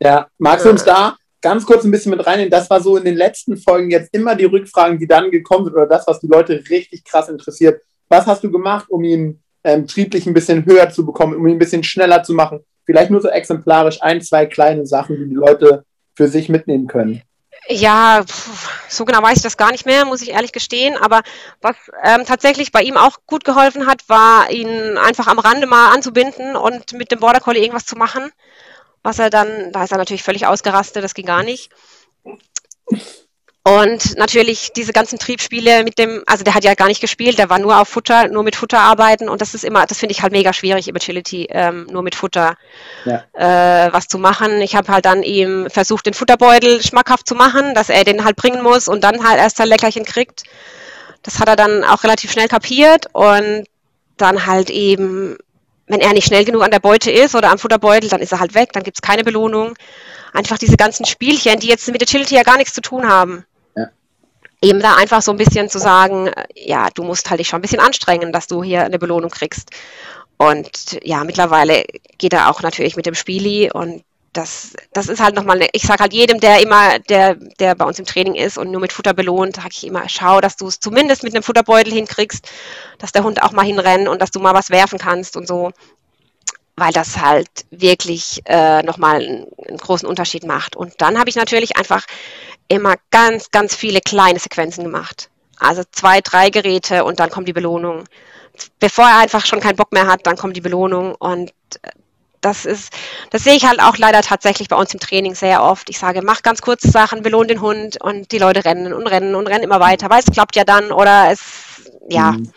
[0.00, 2.50] Ja, magst du uns da ganz kurz ein bisschen mit reinnehmen?
[2.50, 5.74] Das war so in den letzten Folgen jetzt immer die Rückfragen, die dann gekommen sind
[5.74, 7.80] oder das, was die Leute richtig krass interessiert.
[8.08, 11.56] Was hast du gemacht, um ihn ähm, trieblich ein bisschen höher zu bekommen, um ihn
[11.56, 12.64] ein bisschen schneller zu machen?
[12.86, 17.20] vielleicht nur so exemplarisch ein, zwei kleine Sachen, die die Leute für sich mitnehmen können.
[17.68, 18.24] Ja,
[18.88, 20.96] so genau weiß ich das gar nicht mehr, muss ich ehrlich gestehen.
[20.96, 21.22] Aber
[21.60, 25.92] was ähm, tatsächlich bei ihm auch gut geholfen hat, war ihn einfach am Rande mal
[25.92, 28.30] anzubinden und mit dem Border Collie irgendwas zu machen.
[29.02, 31.70] Was er dann, da ist er natürlich völlig ausgerastet, das ging gar nicht.
[33.66, 37.50] Und natürlich diese ganzen Triebspiele mit dem, also der hat ja gar nicht gespielt, der
[37.50, 40.22] war nur auf Futter, nur mit Futter arbeiten und das ist immer, das finde ich
[40.22, 42.54] halt mega schwierig im Agility, ähm, nur mit Futter
[43.04, 43.24] ja.
[43.32, 44.60] äh, was zu machen.
[44.60, 48.36] Ich habe halt dann ihm versucht, den Futterbeutel schmackhaft zu machen, dass er den halt
[48.36, 50.44] bringen muss und dann halt erst sein Leckerchen kriegt.
[51.24, 53.64] Das hat er dann auch relativ schnell kapiert und
[54.16, 55.38] dann halt eben,
[55.88, 58.38] wenn er nicht schnell genug an der Beute ist oder am Futterbeutel, dann ist er
[58.38, 59.74] halt weg, dann gibt's keine Belohnung.
[60.32, 63.44] Einfach diese ganzen Spielchen, die jetzt mit Agility ja gar nichts zu tun haben
[64.62, 67.58] eben da einfach so ein bisschen zu sagen, äh, ja, du musst halt dich schon
[67.58, 69.70] ein bisschen anstrengen, dass du hier eine Belohnung kriegst.
[70.38, 71.84] Und ja, mittlerweile
[72.18, 74.02] geht er auch natürlich mit dem Spieli und
[74.36, 77.98] das, das ist halt nochmal, ich sage halt jedem, der immer, der, der bei uns
[77.98, 80.78] im Training ist und nur mit Futter belohnt, sage ich immer, schau, dass du es
[80.78, 82.46] zumindest mit einem Futterbeutel hinkriegst,
[82.98, 85.72] dass der Hund auch mal hinrennt und dass du mal was werfen kannst und so,
[86.76, 90.76] weil das halt wirklich äh, nochmal einen, einen großen Unterschied macht.
[90.76, 92.04] Und dann habe ich natürlich einfach
[92.68, 95.30] immer ganz, ganz viele kleine Sequenzen gemacht.
[95.58, 98.04] Also zwei, drei Geräte und dann kommt die Belohnung.
[98.78, 101.50] Bevor er einfach schon keinen Bock mehr hat, dann kommt die Belohnung und
[101.82, 101.90] äh,
[102.40, 102.92] das ist,
[103.30, 105.90] das sehe ich halt auch leider tatsächlich bei uns im Training sehr oft.
[105.90, 109.34] Ich sage, mach ganz kurze Sachen, belohn den Hund und die Leute rennen und rennen
[109.34, 112.32] und rennen immer weiter, weil es klappt ja dann oder es, ja.
[112.32, 112.52] Mhm.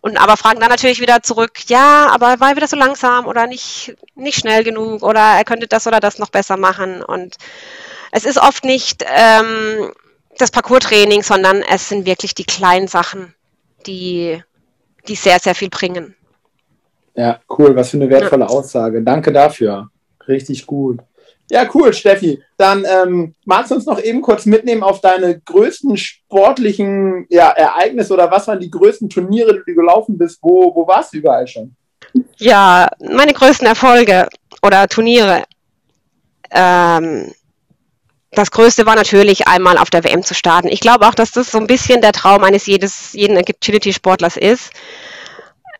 [0.00, 3.46] Und aber fragen dann natürlich wieder zurück, ja, aber war er wieder so langsam oder
[3.46, 7.36] nicht, nicht schnell genug oder er könnte das oder das noch besser machen und
[8.16, 9.92] es ist oft nicht ähm,
[10.38, 13.34] das Parcours-Training, sondern es sind wirklich die kleinen Sachen,
[13.86, 14.42] die,
[15.06, 16.16] die sehr, sehr viel bringen.
[17.14, 17.76] Ja, cool.
[17.76, 18.50] Was für eine wertvolle ja.
[18.50, 19.02] Aussage.
[19.02, 19.90] Danke dafür.
[20.26, 21.00] Richtig gut.
[21.50, 22.42] Ja, cool, Steffi.
[22.56, 28.14] Dann ähm, magst du uns noch eben kurz mitnehmen auf deine größten sportlichen ja, Ereignisse
[28.14, 30.38] oder was waren die größten Turniere, die du gelaufen bist?
[30.40, 31.76] Wo, wo warst du überall schon?
[32.38, 34.26] Ja, meine größten Erfolge
[34.62, 35.44] oder Turniere.
[36.50, 37.30] Ähm,
[38.36, 40.68] das Größte war natürlich einmal auf der WM zu starten.
[40.68, 44.70] Ich glaube auch, dass das so ein bisschen der Traum eines jedes, jeden Agility-Sportlers ist.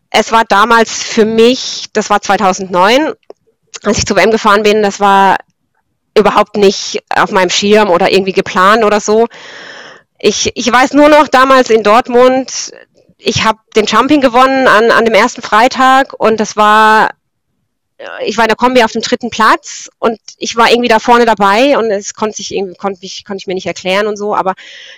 [0.09, 3.13] Es war damals für mich, das war 2009,
[3.83, 5.37] als ich zur WM gefahren bin, das war
[6.17, 9.27] überhaupt nicht auf meinem Schirm oder irgendwie geplant oder so.
[10.17, 12.71] Ich, ich weiß nur noch damals in Dortmund,
[13.19, 17.09] ich habe den Jumping gewonnen an, an dem ersten Freitag und das war
[18.25, 21.25] ich war in der Kombi auf dem dritten Platz und ich war irgendwie da vorne
[21.25, 24.35] dabei und es konnte sich irgendwie konnte ich, konnte ich mir nicht erklären und so,
[24.35, 24.53] aber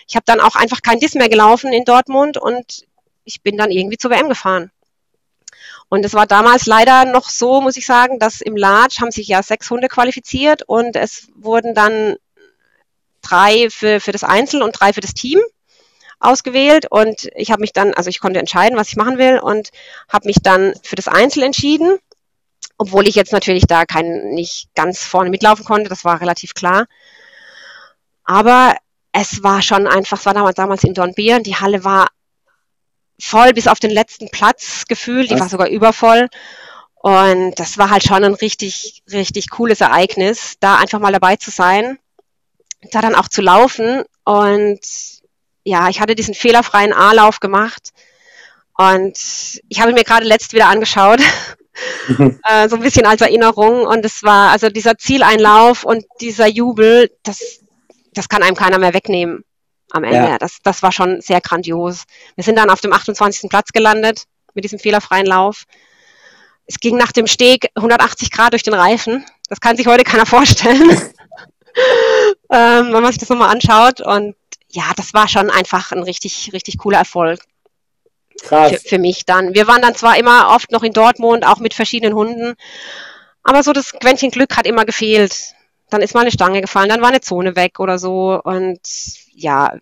[0.07, 2.85] ich habe dann auch einfach kein Diss mehr gelaufen in Dortmund und
[3.23, 4.71] ich bin dann irgendwie zur WM gefahren.
[5.87, 9.27] Und es war damals leider noch so, muss ich sagen, dass im Large haben sich
[9.27, 12.15] ja sechs Hunde qualifiziert und es wurden dann
[13.21, 15.39] drei für, für das Einzel und drei für das Team
[16.19, 19.69] ausgewählt und ich habe mich dann, also ich konnte entscheiden, was ich machen will und
[20.09, 21.97] habe mich dann für das Einzel entschieden
[22.77, 26.85] obwohl ich jetzt natürlich da kein, nicht ganz vorne mitlaufen konnte, das war relativ klar.
[28.23, 28.75] Aber
[29.11, 32.07] es war schon einfach, es war damals, damals in Dornbirn, die Halle war
[33.19, 35.41] voll bis auf den letzten Platz gefühlt, die Was?
[35.41, 36.29] war sogar übervoll.
[37.01, 41.49] Und das war halt schon ein richtig, richtig cooles Ereignis, da einfach mal dabei zu
[41.49, 41.97] sein,
[42.91, 44.03] da dann auch zu laufen.
[44.25, 44.79] Und
[45.63, 47.91] ja, ich hatte diesen fehlerfreien A-Lauf gemacht.
[48.79, 51.19] Und ich habe mir gerade letzt wieder angeschaut
[52.17, 53.85] äh, so ein bisschen als Erinnerung.
[53.85, 57.59] Und es war also dieser Zieleinlauf und dieser Jubel, das,
[58.13, 59.43] das kann einem keiner mehr wegnehmen
[59.91, 60.29] am Ende.
[60.29, 60.37] Ja.
[60.37, 62.05] Das, das war schon sehr grandios.
[62.35, 63.49] Wir sind dann auf dem 28.
[63.49, 64.23] Platz gelandet
[64.53, 65.65] mit diesem fehlerfreien Lauf.
[66.65, 69.25] Es ging nach dem Steg 180 Grad durch den Reifen.
[69.49, 70.89] Das kann sich heute keiner vorstellen,
[72.49, 73.99] ähm, wenn man sich das nochmal anschaut.
[73.99, 74.37] Und
[74.69, 77.41] ja, das war schon einfach ein richtig, richtig cooler Erfolg.
[78.43, 78.71] Krass.
[78.71, 79.53] Für, für mich dann.
[79.53, 82.55] Wir waren dann zwar immer oft noch in Dortmund, auch mit verschiedenen Hunden,
[83.43, 85.53] aber so das Quäntchen Glück hat immer gefehlt.
[85.89, 88.39] Dann ist mal eine Stange gefallen, dann war eine Zone weg oder so.
[88.43, 88.79] Und
[89.33, 89.73] ja,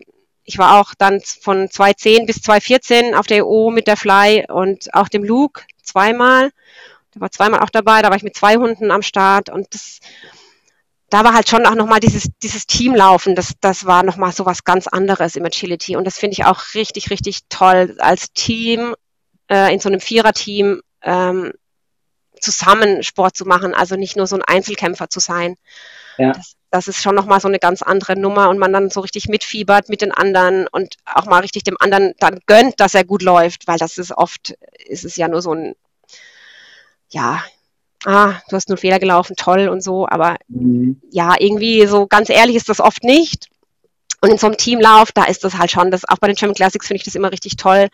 [0.45, 4.93] ich war auch dann von 2010 bis 2014 auf der EU mit der Fly und
[4.93, 6.51] auch dem Luke zweimal.
[7.13, 9.99] Der war zweimal auch dabei, da war ich mit zwei Hunden am Start und das
[11.09, 14.63] da war halt schon auch nochmal dieses, dieses Teamlaufen, das, das war nochmal so was
[14.63, 15.95] ganz anderes im Agility.
[15.95, 18.93] Und das finde ich auch richtig, richtig toll, als Team,
[19.49, 21.53] äh, in so einem Viererteam ähm,
[22.41, 25.55] zusammen Sport zu machen, also nicht nur so ein Einzelkämpfer zu sein.
[26.17, 26.33] Ja.
[26.33, 29.27] Das, das ist schon nochmal so eine ganz andere Nummer und man dann so richtig
[29.29, 33.21] mitfiebert mit den anderen und auch mal richtig dem anderen dann gönnt, dass er gut
[33.21, 34.55] läuft, weil das ist oft,
[34.85, 35.75] ist es ja nur so ein,
[37.09, 37.41] ja,
[38.07, 41.01] ah, du hast nur Fehler gelaufen, toll und so, aber mhm.
[41.11, 43.49] ja, irgendwie so ganz ehrlich ist das oft nicht.
[44.21, 46.55] Und in so einem Teamlauf, da ist das halt schon, das, auch bei den German
[46.55, 47.89] Classics finde ich das immer richtig toll.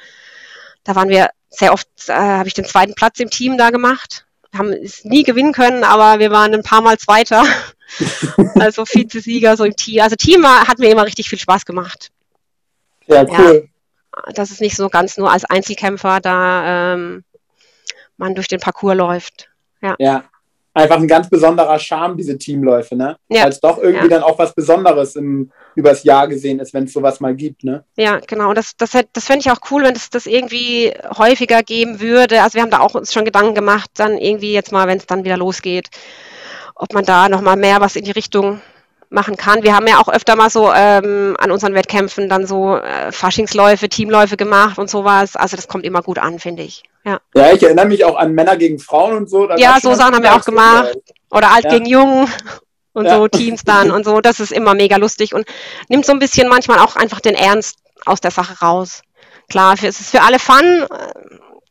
[0.83, 4.25] Da waren wir sehr oft, äh, habe ich den zweiten Platz im Team da gemacht.
[4.55, 7.43] Haben es nie gewinnen können, aber wir waren ein paar Mal Zweiter.
[8.55, 10.01] also Vizesieger so im Team.
[10.01, 12.11] Also Team hat mir immer richtig viel Spaß gemacht.
[13.07, 13.67] Ja, cool.
[14.15, 17.23] Ja, das ist nicht so ganz nur als Einzelkämpfer da ähm,
[18.17, 19.49] man durch den Parcours läuft.
[19.83, 19.95] Ja.
[19.99, 20.23] ja.
[20.75, 23.15] Einfach ein ganz besonderer Charme, diese Teamläufe, ne?
[23.29, 23.43] Ja.
[23.43, 24.19] Weil es doch irgendwie ja.
[24.19, 27.83] dann auch was Besonderes im, übers Jahr gesehen ist, wenn es sowas mal gibt, ne?
[27.95, 28.55] Ja, genau.
[28.55, 32.41] Das, das, das fände ich auch cool, wenn es das irgendwie häufiger geben würde.
[32.41, 35.05] Also wir haben da auch uns schon Gedanken gemacht, dann irgendwie jetzt mal, wenn es
[35.05, 35.89] dann wieder losgeht,
[36.73, 38.59] ob man da nochmal mehr was in die Richtung
[39.13, 39.63] machen kann.
[39.63, 43.87] Wir haben ja auch öfter mal so ähm, an unseren Wettkämpfen dann so äh, Faschingsläufe,
[43.87, 45.35] Teamläufe gemacht und sowas.
[45.35, 46.83] Also das kommt immer gut an, finde ich.
[47.05, 47.19] Ja.
[47.35, 49.49] ja, ich erinnere mich auch an Männer gegen Frauen und so.
[49.51, 50.97] ja, so Sachen haben wir auch gemacht.
[51.29, 51.71] Oder alt ja.
[51.71, 52.27] gegen jung
[52.93, 53.15] und ja.
[53.15, 54.19] so Teams dann und so.
[54.19, 55.45] Das ist immer mega lustig und
[55.89, 59.03] nimmt so ein bisschen manchmal auch einfach den Ernst aus der Sache raus.
[59.49, 60.87] Klar, es ist für alle Fun,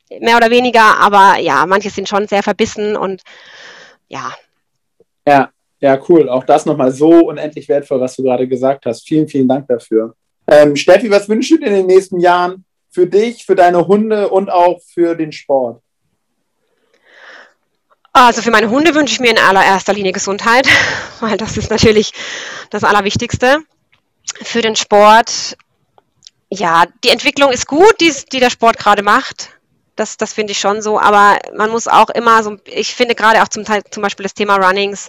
[0.09, 3.23] äh, mehr oder weniger, aber ja, manche sind schon sehr verbissen und
[4.09, 4.33] ja.
[5.27, 5.51] Ja,
[5.83, 6.29] ja, cool.
[6.29, 9.07] Auch das nochmal so unendlich wertvoll, was du gerade gesagt hast.
[9.07, 10.15] Vielen, vielen Dank dafür.
[10.47, 14.29] Ähm, Steffi, was wünschst du dir in den nächsten Jahren für dich, für deine Hunde
[14.29, 15.83] und auch für den Sport?
[18.13, 20.69] Also für meine Hunde wünsche ich mir in allererster Linie Gesundheit,
[21.21, 22.13] weil das ist natürlich
[22.71, 23.59] das Allerwichtigste.
[24.41, 25.57] Für den Sport,
[26.49, 29.51] ja, die Entwicklung ist gut, die, die der Sport gerade macht.
[29.97, 33.43] Das, das finde ich schon so, aber man muss auch immer so, ich finde gerade
[33.43, 35.09] auch zum Teil zum Beispiel das Thema Runnings,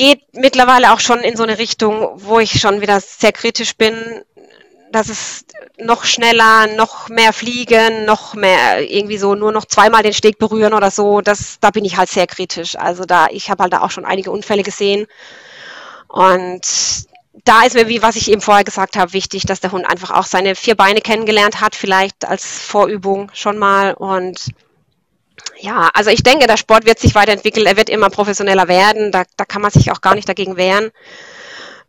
[0.00, 4.22] geht mittlerweile auch schon in so eine Richtung, wo ich schon wieder sehr kritisch bin,
[4.92, 5.44] dass es
[5.78, 10.72] noch schneller, noch mehr fliegen, noch mehr irgendwie so nur noch zweimal den Steg berühren
[10.72, 11.20] oder so.
[11.20, 12.76] Das, da bin ich halt sehr kritisch.
[12.76, 15.06] Also da, ich habe halt da auch schon einige Unfälle gesehen.
[16.08, 16.62] Und
[17.44, 20.12] da ist mir, wie was ich eben vorher gesagt habe, wichtig, dass der Hund einfach
[20.12, 24.54] auch seine vier Beine kennengelernt hat, vielleicht als Vorübung schon mal und
[25.58, 29.24] ja, also ich denke, der Sport wird sich weiterentwickeln, er wird immer professioneller werden, da,
[29.36, 30.90] da kann man sich auch gar nicht dagegen wehren.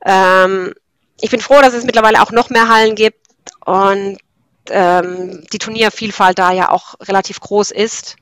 [0.06, 0.74] Ähm,
[1.22, 3.28] ich bin froh, dass es mittlerweile auch noch mehr Hallen gibt
[3.66, 4.18] und
[4.70, 8.18] ähm, die Turniervielfalt da ja auch relativ groß ist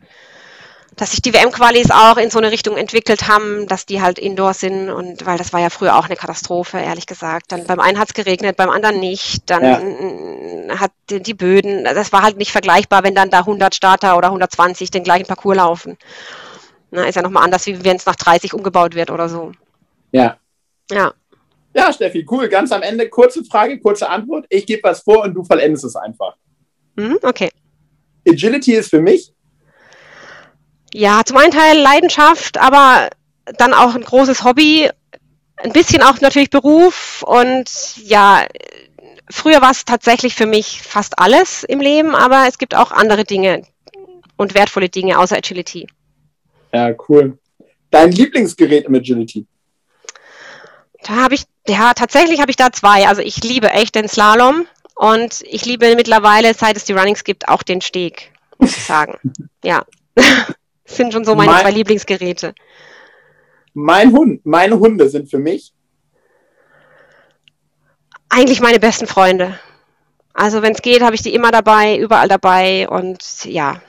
[0.96, 4.54] dass sich die WM-Qualis auch in so eine Richtung entwickelt haben, dass die halt indoor
[4.54, 7.52] sind und weil das war ja früher auch eine Katastrophe, ehrlich gesagt.
[7.52, 9.50] Dann beim einen hat es geregnet, beim anderen nicht.
[9.50, 10.80] Dann ja.
[10.80, 14.92] hat die Böden, das war halt nicht vergleichbar, wenn dann da 100 Starter oder 120
[14.92, 15.98] den gleichen Parcours laufen.
[16.92, 19.52] Na, ist ja nochmal anders, wie wenn es nach 30 umgebaut wird oder so.
[20.12, 20.38] Ja.
[20.92, 21.14] Ja.
[21.74, 22.50] Ja, Steffi, cool.
[22.50, 24.46] Ganz am Ende kurze Frage, kurze Antwort.
[24.50, 26.36] Ich gebe was vor und du vollendest es einfach.
[26.96, 27.52] Mhm, okay.
[28.28, 29.32] Agility ist für mich
[30.94, 33.10] ja, zum einen Teil Leidenschaft, aber
[33.58, 34.90] dann auch ein großes Hobby,
[35.58, 38.46] ein bisschen auch natürlich Beruf und ja,
[39.30, 43.24] früher war es tatsächlich für mich fast alles im Leben, aber es gibt auch andere
[43.24, 43.64] Dinge
[44.38, 45.88] und wertvolle Dinge außer Agility.
[46.74, 47.38] Ja, cool.
[47.92, 49.46] Dein Lieblingsgerät im Agility?
[51.04, 53.08] Da habe ich, ja, tatsächlich habe ich da zwei.
[53.08, 57.48] Also ich liebe echt den Slalom und ich liebe mittlerweile, seit es die Runnings gibt,
[57.48, 59.18] auch den Steg, muss ich sagen.
[59.64, 59.84] ja.
[60.96, 62.54] Sind schon so meine mein, zwei Lieblingsgeräte.
[63.74, 65.74] Mein Hund, meine Hunde sind für mich
[68.30, 69.60] eigentlich meine besten Freunde.
[70.34, 73.82] Also wenn es geht, habe ich die immer dabei, überall dabei und ja.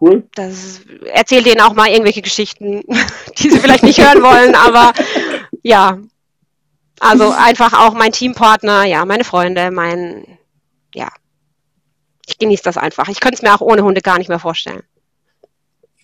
[0.00, 0.26] Cool.
[0.34, 0.80] Das
[1.12, 2.82] erzähl denen auch mal irgendwelche Geschichten,
[3.38, 4.92] die sie vielleicht nicht hören wollen, aber
[5.62, 5.98] ja.
[6.98, 10.26] Also einfach auch mein Teampartner, ja, meine Freunde, mein,
[10.94, 11.08] ja.
[12.26, 13.08] Ich genieße das einfach.
[13.08, 14.82] Ich könnte es mir auch ohne Hunde gar nicht mehr vorstellen.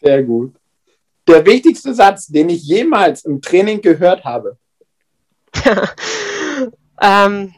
[0.07, 0.55] Sehr gut.
[1.27, 4.57] Der wichtigste Satz, den ich jemals im Training gehört habe.
[7.03, 7.53] ähm,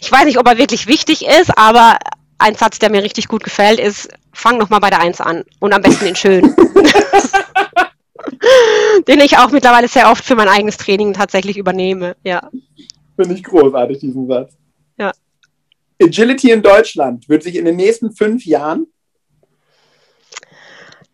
[0.00, 1.98] ich weiß nicht, ob er wirklich wichtig ist, aber
[2.38, 5.42] ein Satz, der mir richtig gut gefällt, ist, fang noch mal bei der Eins an
[5.58, 6.54] und am besten in schön.
[9.08, 12.48] Den ich auch mittlerweile sehr oft für mein eigenes Training tatsächlich übernehme, ja.
[13.16, 14.52] Finde ich großartig, diesen Satz.
[14.96, 15.10] Ja.
[16.00, 18.86] Agility in Deutschland wird sich in den nächsten fünf Jahren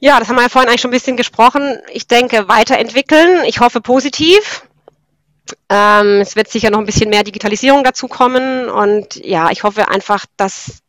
[0.05, 1.79] ja, das haben wir ja vorhin eigentlich schon ein bisschen gesprochen.
[1.93, 3.45] Ich denke, weiterentwickeln.
[3.45, 4.67] Ich hoffe positiv.
[5.69, 8.69] Ähm, es wird sicher noch ein bisschen mehr Digitalisierung dazu kommen.
[8.69, 10.81] Und ja, ich hoffe einfach, dass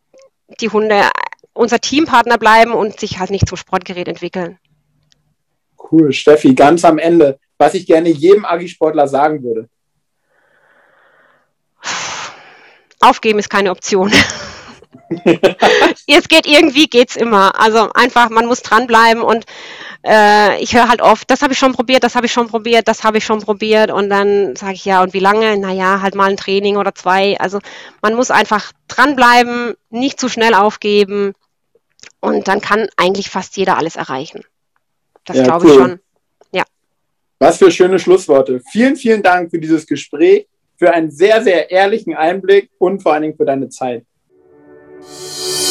[0.60, 1.10] die Hunde
[1.52, 4.58] unser Teampartner bleiben und sich halt nicht zum Sportgerät entwickeln.
[5.92, 9.68] Cool, Steffi, ganz am Ende, was ich gerne jedem Agisportler sagen würde.
[12.98, 14.10] Aufgeben ist keine Option.
[16.06, 17.58] es geht irgendwie, geht's immer.
[17.60, 19.44] Also einfach, man muss dranbleiben und
[20.04, 22.88] äh, ich höre halt oft, das habe ich schon probiert, das habe ich schon probiert,
[22.88, 25.56] das habe ich schon probiert und dann sage ich ja, und wie lange?
[25.58, 27.38] Naja, halt mal ein Training oder zwei.
[27.38, 27.60] Also
[28.02, 31.32] man muss einfach dranbleiben, nicht zu schnell aufgeben
[32.20, 34.42] und dann kann eigentlich fast jeder alles erreichen.
[35.24, 35.70] Das ja, glaube cool.
[35.72, 36.00] ich schon.
[36.52, 36.64] Ja.
[37.38, 38.60] Was für schöne Schlussworte.
[38.70, 43.22] Vielen, vielen Dank für dieses Gespräch, für einen sehr, sehr ehrlichen Einblick und vor allen
[43.22, 44.04] Dingen für deine Zeit.
[45.06, 45.63] Bye.